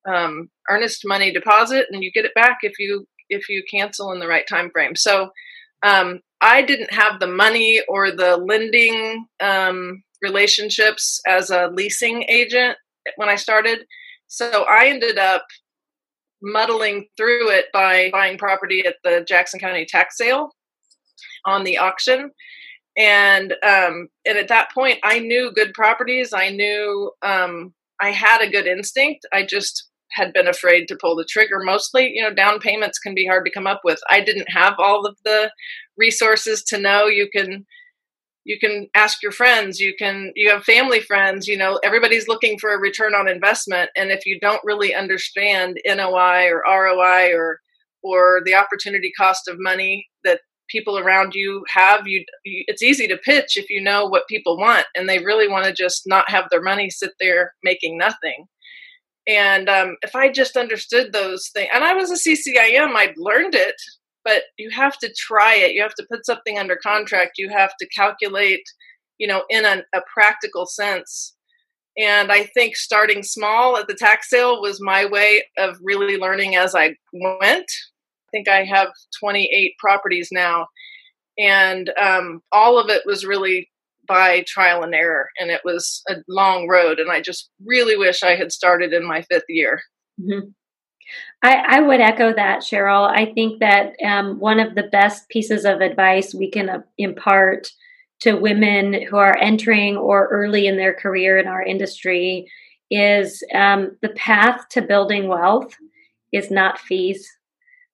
um, 0.07 0.49
earnest 0.69 1.01
money 1.05 1.31
deposit 1.31 1.87
and 1.89 2.03
you 2.03 2.11
get 2.11 2.25
it 2.25 2.35
back 2.35 2.59
if 2.61 2.77
you 2.77 3.07
if 3.29 3.49
you 3.49 3.63
cancel 3.69 4.11
in 4.11 4.19
the 4.19 4.27
right 4.27 4.47
time 4.47 4.69
frame. 4.71 4.95
So 4.95 5.29
um, 5.83 6.19
I 6.41 6.61
didn't 6.61 6.93
have 6.93 7.19
the 7.19 7.27
money 7.27 7.81
or 7.87 8.11
the 8.11 8.37
lending 8.37 9.25
um, 9.39 10.03
relationships 10.21 11.21
as 11.27 11.49
a 11.49 11.67
leasing 11.67 12.23
agent 12.29 12.77
when 13.17 13.29
I 13.29 13.35
started. 13.35 13.85
So 14.27 14.65
I 14.69 14.87
ended 14.87 15.17
up 15.17 15.45
muddling 16.41 17.07
through 17.17 17.49
it 17.49 17.65
by 17.73 18.09
buying 18.11 18.37
property 18.37 18.85
at 18.85 18.95
the 19.03 19.25
Jackson 19.27 19.59
County 19.59 19.85
tax 19.85 20.17
sale 20.17 20.51
on 21.45 21.63
the 21.63 21.77
auction. 21.77 22.31
And 22.97 23.53
um, 23.63 24.07
and 24.25 24.37
at 24.37 24.47
that 24.47 24.71
point, 24.73 24.99
I 25.03 25.19
knew 25.19 25.51
good 25.53 25.73
properties. 25.73 26.31
I 26.33 26.49
knew 26.49 27.11
um, 27.21 27.73
I 28.01 28.11
had 28.11 28.41
a 28.41 28.49
good 28.49 28.67
instinct. 28.67 29.25
I 29.33 29.45
just 29.45 29.89
had 30.11 30.33
been 30.33 30.47
afraid 30.47 30.87
to 30.87 30.97
pull 30.99 31.15
the 31.15 31.25
trigger. 31.29 31.59
Mostly, 31.63 32.11
you 32.13 32.21
know, 32.21 32.33
down 32.33 32.59
payments 32.59 32.99
can 32.99 33.15
be 33.15 33.25
hard 33.25 33.45
to 33.45 33.51
come 33.51 33.67
up 33.67 33.81
with. 33.83 33.99
I 34.09 34.21
didn't 34.21 34.49
have 34.49 34.75
all 34.77 35.05
of 35.05 35.17
the 35.23 35.51
resources 35.97 36.63
to 36.65 36.79
know. 36.79 37.05
You 37.07 37.29
can 37.31 37.65
you 38.43 38.59
can 38.59 38.87
ask 38.95 39.23
your 39.23 39.31
friends. 39.31 39.79
You 39.79 39.93
can 39.97 40.31
you 40.35 40.49
have 40.51 40.63
family 40.63 40.99
friends 40.99 41.47
you 41.47 41.57
know 41.57 41.79
everybody's 41.83 42.27
looking 42.27 42.59
for 42.59 42.73
a 42.73 42.79
return 42.79 43.15
on 43.15 43.27
investment. 43.27 43.89
And 43.95 44.11
if 44.11 44.25
you 44.25 44.39
don't 44.39 44.61
really 44.63 44.93
understand 44.93 45.79
NOI 45.85 46.49
or 46.49 46.63
ROI 46.67 47.33
or 47.33 47.59
or 48.03 48.41
the 48.45 48.53
opportunity 48.53 49.11
cost 49.17 49.47
of 49.47 49.57
money 49.59 50.07
that 50.23 50.41
people 50.69 50.97
around 50.97 51.33
you 51.33 51.63
have 51.69 52.07
you, 52.07 52.23
it's 52.43 52.81
easy 52.81 53.07
to 53.07 53.17
pitch 53.17 53.57
if 53.57 53.69
you 53.69 53.81
know 53.81 54.05
what 54.05 54.27
people 54.27 54.57
want. 54.57 54.85
And 54.95 55.07
they 55.07 55.19
really 55.19 55.47
want 55.47 55.65
to 55.65 55.73
just 55.73 56.03
not 56.05 56.29
have 56.29 56.45
their 56.49 56.61
money 56.61 56.89
sit 56.89 57.11
there 57.19 57.53
making 57.63 57.97
nothing 57.97 58.45
and 59.27 59.69
um, 59.69 59.95
if 60.01 60.15
i 60.15 60.31
just 60.31 60.57
understood 60.57 61.11
those 61.13 61.49
things 61.49 61.69
and 61.73 61.83
i 61.83 61.93
was 61.93 62.11
a 62.11 62.15
ccim 62.15 62.95
i'd 62.95 63.17
learned 63.17 63.55
it 63.55 63.75
but 64.25 64.41
you 64.57 64.71
have 64.71 64.97
to 64.97 65.13
try 65.15 65.55
it. 65.55 65.73
You 65.73 65.83
have 65.83 65.93
to 65.95 66.07
put 66.11 66.25
something 66.25 66.57
under 66.57 66.75
contract. 66.75 67.37
You 67.37 67.49
have 67.49 67.77
to 67.79 67.87
calculate, 67.87 68.63
you 69.19 69.27
know, 69.27 69.43
in 69.49 69.63
a, 69.63 69.83
a 69.93 70.01
practical 70.11 70.65
sense. 70.65 71.35
And 71.97 72.31
I 72.31 72.43
think 72.43 72.75
starting 72.75 73.23
small 73.23 73.77
at 73.77 73.87
the 73.87 73.93
tax 73.93 74.29
sale 74.29 74.61
was 74.61 74.81
my 74.81 75.05
way 75.05 75.45
of 75.57 75.77
really 75.81 76.17
learning 76.17 76.57
as 76.57 76.75
I 76.75 76.95
went. 77.13 77.71
I 77.71 78.29
think 78.31 78.49
I 78.49 78.65
have 78.65 78.89
28 79.17 79.75
properties 79.77 80.29
now. 80.31 80.67
And 81.37 81.91
um, 82.01 82.41
all 82.51 82.79
of 82.79 82.89
it 82.89 83.03
was 83.05 83.25
really 83.25 83.69
by 84.07 84.43
trial 84.47 84.83
and 84.83 84.93
error. 84.93 85.29
And 85.39 85.49
it 85.49 85.61
was 85.63 86.01
a 86.09 86.15
long 86.27 86.67
road. 86.67 86.99
And 86.99 87.11
I 87.11 87.21
just 87.21 87.49
really 87.65 87.97
wish 87.97 88.23
I 88.23 88.35
had 88.35 88.51
started 88.51 88.93
in 88.93 89.05
my 89.05 89.21
fifth 89.23 89.45
year. 89.49 89.81
Mm-hmm. 90.19 90.49
I, 91.43 91.77
I, 91.77 91.79
would 91.81 92.01
echo 92.01 92.33
that, 92.33 92.61
Sheryl. 92.61 93.07
I 93.07 93.31
think 93.33 93.59
that 93.59 93.93
um, 94.03 94.39
one 94.39 94.59
of 94.59 94.73
the 94.73 94.89
best 94.91 95.29
pieces 95.29 95.65
of 95.65 95.81
advice 95.81 96.33
we 96.33 96.49
can 96.49 96.69
uh, 96.69 96.81
impart 96.97 97.69
to 98.21 98.33
women 98.33 99.03
who 99.03 99.17
are 99.17 99.37
entering 99.37 99.97
or 99.97 100.27
early 100.27 100.65
in 100.67 100.77
their 100.77 100.93
career 100.93 101.37
in 101.37 101.47
our 101.47 101.61
industry 101.61 102.49
is 102.89 103.43
um, 103.53 103.95
the 104.01 104.09
path 104.09 104.67
to 104.69 104.81
building 104.81 105.27
wealth 105.27 105.75
is 106.31 106.49
not 106.49 106.79
fees. 106.79 107.29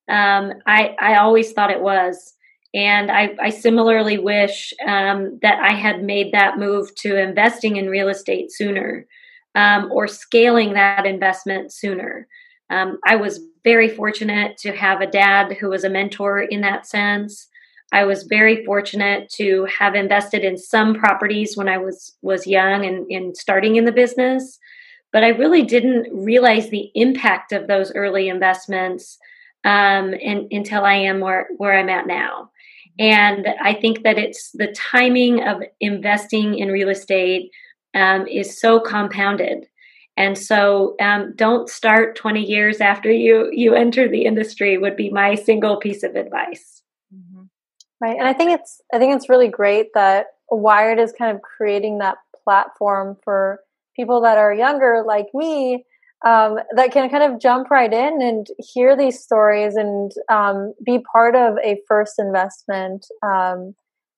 Um, 0.10 0.54
I, 0.65 0.95
I 1.00 1.15
always 1.15 1.52
thought 1.52 1.71
it 1.71 1.82
was. 1.82 2.34
And 2.74 3.12
I, 3.12 3.36
I 3.42 3.50
similarly 3.50 4.18
wish 4.18 4.74
um, 4.88 5.40
that 5.42 5.60
I 5.60 5.74
had 5.74 6.04
made 6.04 6.32
that 6.32 6.58
move 6.58 6.94
to 6.96 7.22
investing 7.22 7.76
in 7.76 7.90
real 7.90 8.08
estate 8.08 8.52
sooner 8.52 9.06
um, 9.56 9.90
or 9.92 10.08
scaling 10.08 10.74
that 10.74 11.06
investment 11.06 11.74
sooner. 11.74 12.28
Um, 12.70 13.00
I 13.06 13.18
was 13.18 13.42
very 13.66 13.90
fortunate 13.90 14.58
to 14.60 14.72
have 14.72 15.02
a 15.02 15.12
dad 15.12 15.58
who 15.60 15.70
was 15.70 15.84
a 15.84 15.90
mentor 15.90 16.42
in 16.42 16.62
that 16.62 16.88
sense. 16.88 17.48
I 17.92 18.06
was 18.06 18.24
very 18.24 18.64
fortunate 18.64 19.30
to 19.32 19.68
have 19.78 19.96
invested 19.96 20.46
in 20.46 20.58
some 20.58 20.96
properties 20.96 21.58
when 21.58 21.68
I 21.68 21.78
was 21.78 22.16
was 22.22 22.48
young 22.48 22.86
and, 22.86 23.06
and 23.12 23.36
starting 23.36 23.76
in 23.76 23.84
the 23.84 23.92
business, 23.92 24.58
but 25.12 25.26
I 25.26 25.30
really 25.30 25.64
didn't 25.64 26.08
realize 26.14 26.70
the 26.70 26.90
impact 26.96 27.52
of 27.52 27.68
those 27.68 27.92
early 27.94 28.30
investments 28.30 29.18
um, 29.66 30.14
in, 30.14 30.48
until 30.52 30.86
I 30.86 30.94
am 30.94 31.20
where 31.20 31.48
where 31.58 31.78
I'm 31.78 31.90
at 31.90 32.08
now. 32.08 32.50
And 33.02 33.48
I 33.60 33.74
think 33.74 34.04
that 34.04 34.20
it's 34.20 34.52
the 34.54 34.72
timing 34.74 35.42
of 35.42 35.64
investing 35.80 36.60
in 36.60 36.70
real 36.70 36.90
estate 36.90 37.50
um, 37.96 38.28
is 38.28 38.60
so 38.60 38.80
compounded 38.80 39.66
and 40.18 40.38
so 40.38 40.96
um, 41.02 41.34
don't 41.36 41.68
start 41.68 42.16
20 42.16 42.44
years 42.44 42.80
after 42.80 43.12
you 43.12 43.50
you 43.52 43.74
enter 43.74 44.08
the 44.08 44.26
industry 44.26 44.78
would 44.78 44.96
be 44.96 45.10
my 45.10 45.36
single 45.36 45.78
piece 45.78 46.04
of 46.04 46.16
advice 46.16 46.84
mm-hmm. 47.14 47.44
right 48.00 48.18
and 48.18 48.28
i 48.28 48.34
think 48.34 48.52
it's 48.52 48.82
i 48.94 49.00
think 49.00 49.16
it's 49.16 49.30
really 49.30 49.48
great 49.48 49.88
that 49.94 50.28
wired 50.50 51.00
is 51.00 51.14
kind 51.18 51.36
of 51.36 51.42
creating 51.42 51.98
that 51.98 52.18
platform 52.44 53.18
for 53.24 53.60
people 53.96 54.22
that 54.22 54.38
are 54.38 54.54
younger 54.54 55.04
like 55.06 55.28
me 55.34 55.86
um, 56.26 56.58
that 56.76 56.92
can 56.92 57.10
kind 57.10 57.24
of 57.24 57.42
jump 57.42 57.72
right 57.72 57.92
in 57.92 58.22
and 58.22 58.48
hear 58.60 58.96
these 58.96 59.20
stories 59.20 59.76
and 59.76 60.12
um, 60.32 60.74
be 60.86 61.04
part 61.12 61.36
of 61.36 61.56
a 61.64 61.78
first 61.88 62.14
investment 62.20 63.06
um, 63.24 63.74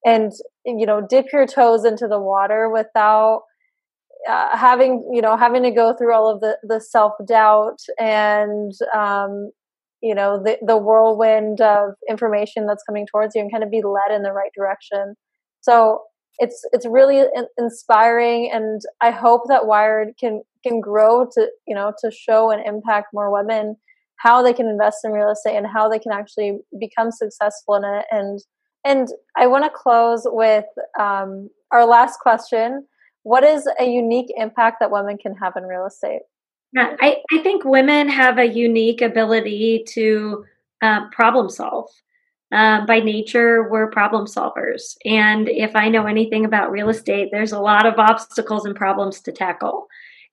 and 0.05 0.31
you 0.65 0.85
know 0.85 1.05
dip 1.07 1.27
your 1.31 1.47
toes 1.47 1.85
into 1.85 2.07
the 2.07 2.19
water 2.19 2.69
without 2.69 3.43
uh, 4.29 4.57
having 4.57 5.09
you 5.13 5.21
know 5.21 5.37
having 5.37 5.63
to 5.63 5.71
go 5.71 5.93
through 5.93 6.13
all 6.13 6.29
of 6.29 6.41
the 6.41 6.57
the 6.63 6.81
self 6.81 7.13
doubt 7.25 7.79
and 7.99 8.73
um, 8.93 9.51
you 10.01 10.13
know 10.13 10.41
the 10.43 10.57
the 10.65 10.77
whirlwind 10.77 11.61
of 11.61 11.91
information 12.09 12.65
that's 12.67 12.83
coming 12.83 13.07
towards 13.09 13.33
you 13.35 13.41
and 13.41 13.51
kind 13.51 13.63
of 13.63 13.71
be 13.71 13.81
led 13.81 14.13
in 14.13 14.23
the 14.23 14.33
right 14.33 14.51
direction. 14.55 15.15
So 15.61 16.01
it's 16.39 16.67
it's 16.73 16.85
really 16.85 17.23
inspiring, 17.57 18.49
and 18.51 18.81
I 19.01 19.11
hope 19.11 19.43
that 19.47 19.67
Wired 19.67 20.09
can 20.19 20.41
can 20.65 20.79
grow 20.79 21.27
to 21.33 21.49
you 21.67 21.75
know 21.75 21.93
to 22.01 22.11
show 22.11 22.51
and 22.51 22.65
impact 22.65 23.07
more 23.13 23.31
women 23.31 23.75
how 24.17 24.41
they 24.41 24.53
can 24.53 24.67
invest 24.67 24.99
in 25.03 25.11
real 25.11 25.29
estate 25.29 25.57
and 25.57 25.67
how 25.67 25.89
they 25.89 25.99
can 25.99 26.13
actually 26.13 26.59
become 26.79 27.11
successful 27.11 27.75
in 27.75 27.83
it. 27.83 28.05
And 28.11 28.39
and 28.85 29.07
I 29.37 29.47
want 29.47 29.65
to 29.65 29.69
close 29.69 30.23
with 30.25 30.65
um, 30.99 31.49
our 31.71 31.85
last 31.85 32.19
question 32.19 32.85
what 33.23 33.43
is 33.43 33.67
a 33.79 33.85
unique 33.85 34.31
impact 34.35 34.81
that 34.81 34.91
women 34.91 35.17
can 35.17 35.33
have 35.35 35.53
in 35.55 35.63
real 35.63 35.85
estate? 35.85 36.21
Yeah, 36.73 36.95
I, 36.99 37.17
I 37.31 37.37
think 37.37 37.63
women 37.63 38.09
have 38.09 38.37
a 38.37 38.45
unique 38.45 39.01
ability 39.01 39.85
to 39.89 40.43
uh, 40.81 41.07
problem 41.11 41.49
solve. 41.49 41.89
Uh, 42.51 42.85
by 42.85 42.99
nature, 42.99 43.69
we're 43.69 43.89
problem 43.89 44.25
solvers. 44.25 44.95
And 45.05 45.47
if 45.47 45.75
I 45.75 45.87
know 45.87 46.05
anything 46.05 46.45
about 46.45 46.69
real 46.69 46.89
estate, 46.89 47.29
there's 47.31 47.53
a 47.53 47.59
lot 47.59 47.85
of 47.85 47.97
obstacles 47.97 48.65
and 48.65 48.75
problems 48.75 49.21
to 49.21 49.31
tackle. 49.31 49.87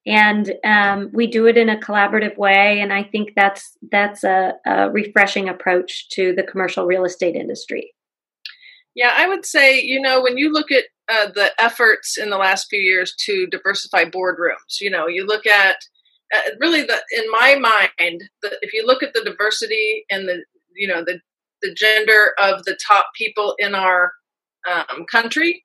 And 0.06 0.54
um, 0.64 1.10
we 1.12 1.26
do 1.26 1.46
it 1.46 1.58
in 1.58 1.68
a 1.68 1.76
collaborative 1.76 2.36
way. 2.38 2.80
And 2.80 2.92
I 2.92 3.02
think 3.02 3.32
that's 3.36 3.76
that's 3.90 4.24
a, 4.24 4.54
a 4.66 4.90
refreshing 4.90 5.48
approach 5.48 6.08
to 6.10 6.34
the 6.34 6.42
commercial 6.42 6.86
real 6.86 7.04
estate 7.04 7.36
industry. 7.36 7.92
Yeah, 8.94 9.12
I 9.16 9.28
would 9.28 9.46
say, 9.46 9.80
you 9.80 10.00
know, 10.00 10.20
when 10.22 10.36
you 10.36 10.52
look 10.52 10.72
at 10.72 10.84
uh, 11.10 11.26
the 11.34 11.50
efforts 11.60 12.16
in 12.16 12.30
the 12.30 12.36
last 12.36 12.68
few 12.70 12.80
years 12.80 13.14
to 13.24 13.46
diversify 13.48 14.04
boardrooms. 14.04 14.80
You 14.80 14.90
know, 14.90 15.08
you 15.08 15.26
look 15.26 15.46
at 15.46 15.76
uh, 16.34 16.50
really 16.60 16.82
the 16.82 16.98
in 17.16 17.28
my 17.32 17.56
mind, 17.56 18.22
the, 18.42 18.56
if 18.62 18.72
you 18.72 18.86
look 18.86 19.02
at 19.02 19.12
the 19.12 19.24
diversity 19.24 20.04
and 20.08 20.28
the 20.28 20.44
you 20.74 20.86
know 20.86 21.04
the 21.04 21.20
the 21.62 21.74
gender 21.74 22.32
of 22.40 22.64
the 22.64 22.78
top 22.86 23.06
people 23.16 23.54
in 23.58 23.74
our 23.74 24.12
um, 24.70 25.04
country, 25.10 25.64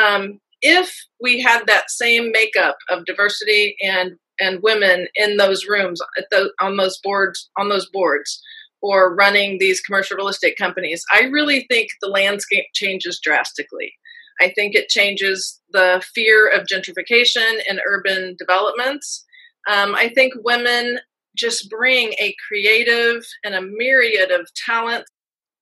um, 0.00 0.38
if 0.62 0.94
we 1.20 1.40
had 1.40 1.66
that 1.66 1.90
same 1.90 2.32
makeup 2.32 2.76
of 2.90 3.04
diversity 3.04 3.76
and 3.82 4.12
and 4.38 4.62
women 4.62 5.08
in 5.14 5.38
those 5.38 5.66
rooms 5.66 6.00
the, 6.30 6.52
on 6.60 6.76
those 6.76 6.98
boards 7.02 7.48
on 7.58 7.68
those 7.68 7.88
boards 7.90 8.42
or 8.82 9.14
running 9.14 9.58
these 9.58 9.80
commercial 9.80 10.16
real 10.16 10.28
estate 10.28 10.56
companies, 10.58 11.02
I 11.12 11.24
really 11.24 11.66
think 11.70 11.88
the 12.00 12.08
landscape 12.08 12.66
changes 12.74 13.18
drastically. 13.22 13.92
I 14.40 14.50
think 14.50 14.74
it 14.74 14.88
changes 14.88 15.60
the 15.72 16.04
fear 16.14 16.48
of 16.48 16.66
gentrification 16.66 17.60
in 17.68 17.80
urban 17.86 18.36
developments. 18.38 19.24
Um, 19.68 19.94
I 19.94 20.10
think 20.10 20.34
women 20.44 20.98
just 21.36 21.70
bring 21.70 22.12
a 22.20 22.34
creative 22.46 23.24
and 23.44 23.54
a 23.54 23.62
myriad 23.62 24.30
of 24.30 24.48
talent. 24.66 25.04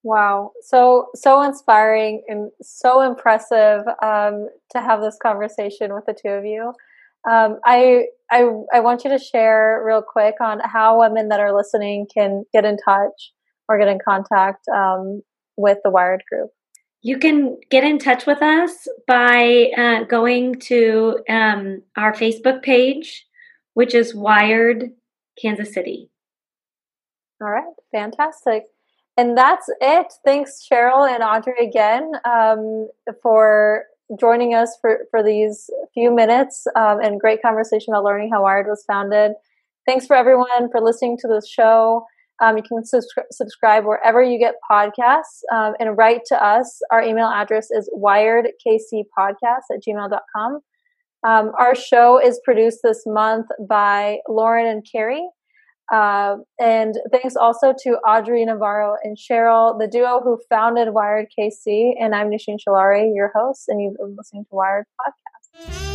Wow, 0.04 0.52
so 0.60 1.06
so 1.14 1.40
inspiring 1.40 2.22
and 2.28 2.50
so 2.60 3.00
impressive 3.00 3.84
um, 4.02 4.48
to 4.72 4.82
have 4.82 5.00
this 5.00 5.16
conversation 5.20 5.94
with 5.94 6.04
the 6.06 6.12
two 6.12 6.28
of 6.28 6.44
you. 6.44 6.74
Um, 7.28 7.58
I, 7.64 8.04
I 8.30 8.46
I 8.74 8.80
want 8.80 9.04
you 9.04 9.10
to 9.10 9.18
share 9.18 9.82
real 9.82 10.02
quick 10.02 10.34
on 10.42 10.60
how 10.62 11.00
women 11.00 11.30
that 11.30 11.40
are 11.40 11.56
listening 11.56 12.06
can 12.12 12.44
get 12.52 12.66
in 12.66 12.76
touch 12.76 13.32
or 13.66 13.78
get 13.78 13.88
in 13.88 13.98
contact 14.06 14.68
um, 14.68 15.22
with 15.56 15.78
the 15.82 15.90
Wired 15.90 16.22
Group. 16.30 16.50
You 17.00 17.18
can 17.18 17.56
get 17.70 17.82
in 17.82 17.98
touch 17.98 18.26
with 18.26 18.42
us 18.42 18.86
by 19.06 19.70
uh, 19.74 20.04
going 20.04 20.60
to 20.66 21.18
um, 21.30 21.80
our 21.96 22.12
Facebook 22.12 22.62
page, 22.62 23.24
which 23.72 23.94
is 23.94 24.14
Wired 24.14 24.90
Kansas 25.40 25.72
City. 25.72 26.10
All 27.40 27.48
right, 27.48 27.64
fantastic. 27.90 28.64
And 29.16 29.38
that's 29.38 29.66
it. 29.80 30.12
Thanks, 30.24 30.66
Sheryl 30.70 31.08
and 31.08 31.22
Audrey, 31.22 31.54
again 31.60 32.12
um, 32.24 32.88
for 33.22 33.84
joining 34.18 34.54
us 34.54 34.76
for, 34.80 35.06
for 35.10 35.22
these 35.22 35.70
few 35.94 36.14
minutes 36.14 36.66
um, 36.76 37.00
and 37.00 37.20
great 37.20 37.40
conversation 37.40 37.94
about 37.94 38.04
learning 38.04 38.30
how 38.32 38.42
Wired 38.42 38.66
was 38.66 38.84
founded. 38.86 39.32
Thanks 39.86 40.06
for 40.06 40.16
everyone 40.16 40.70
for 40.70 40.80
listening 40.80 41.16
to 41.20 41.28
this 41.28 41.48
show. 41.48 42.04
Um, 42.42 42.56
you 42.56 42.62
can 42.64 42.82
subscri- 42.82 43.30
subscribe 43.30 43.84
wherever 43.84 44.22
you 44.22 44.38
get 44.38 44.56
podcasts 44.70 45.42
um, 45.52 45.74
and 45.78 45.96
write 45.96 46.22
to 46.26 46.44
us. 46.44 46.80
Our 46.90 47.02
email 47.02 47.28
address 47.28 47.68
is 47.70 47.88
wiredkcpodcast 47.96 49.70
at 49.72 49.82
gmail.com. 49.86 50.60
Um, 51.26 51.52
our 51.58 51.74
show 51.74 52.20
is 52.20 52.40
produced 52.44 52.80
this 52.82 53.04
month 53.06 53.46
by 53.68 54.18
Lauren 54.28 54.66
and 54.66 54.84
Carrie. 54.90 55.26
Uh, 55.92 56.36
and 56.58 56.94
thanks 57.12 57.36
also 57.36 57.74
to 57.82 57.90
Audrey 58.08 58.44
Navarro 58.44 58.96
and 59.02 59.16
Sheryl, 59.16 59.78
the 59.78 59.88
duo 59.88 60.20
who 60.22 60.40
founded 60.48 60.94
Wired 60.94 61.26
KC. 61.38 61.92
And 62.00 62.14
I'm 62.14 62.30
Nisheen 62.30 62.56
Shalari, 62.56 63.10
your 63.14 63.32
host, 63.34 63.64
and 63.68 63.80
you've 63.80 63.96
been 63.96 64.16
listening 64.16 64.44
to 64.44 64.54
Wired 64.54 64.86
Podcast. 65.00 65.93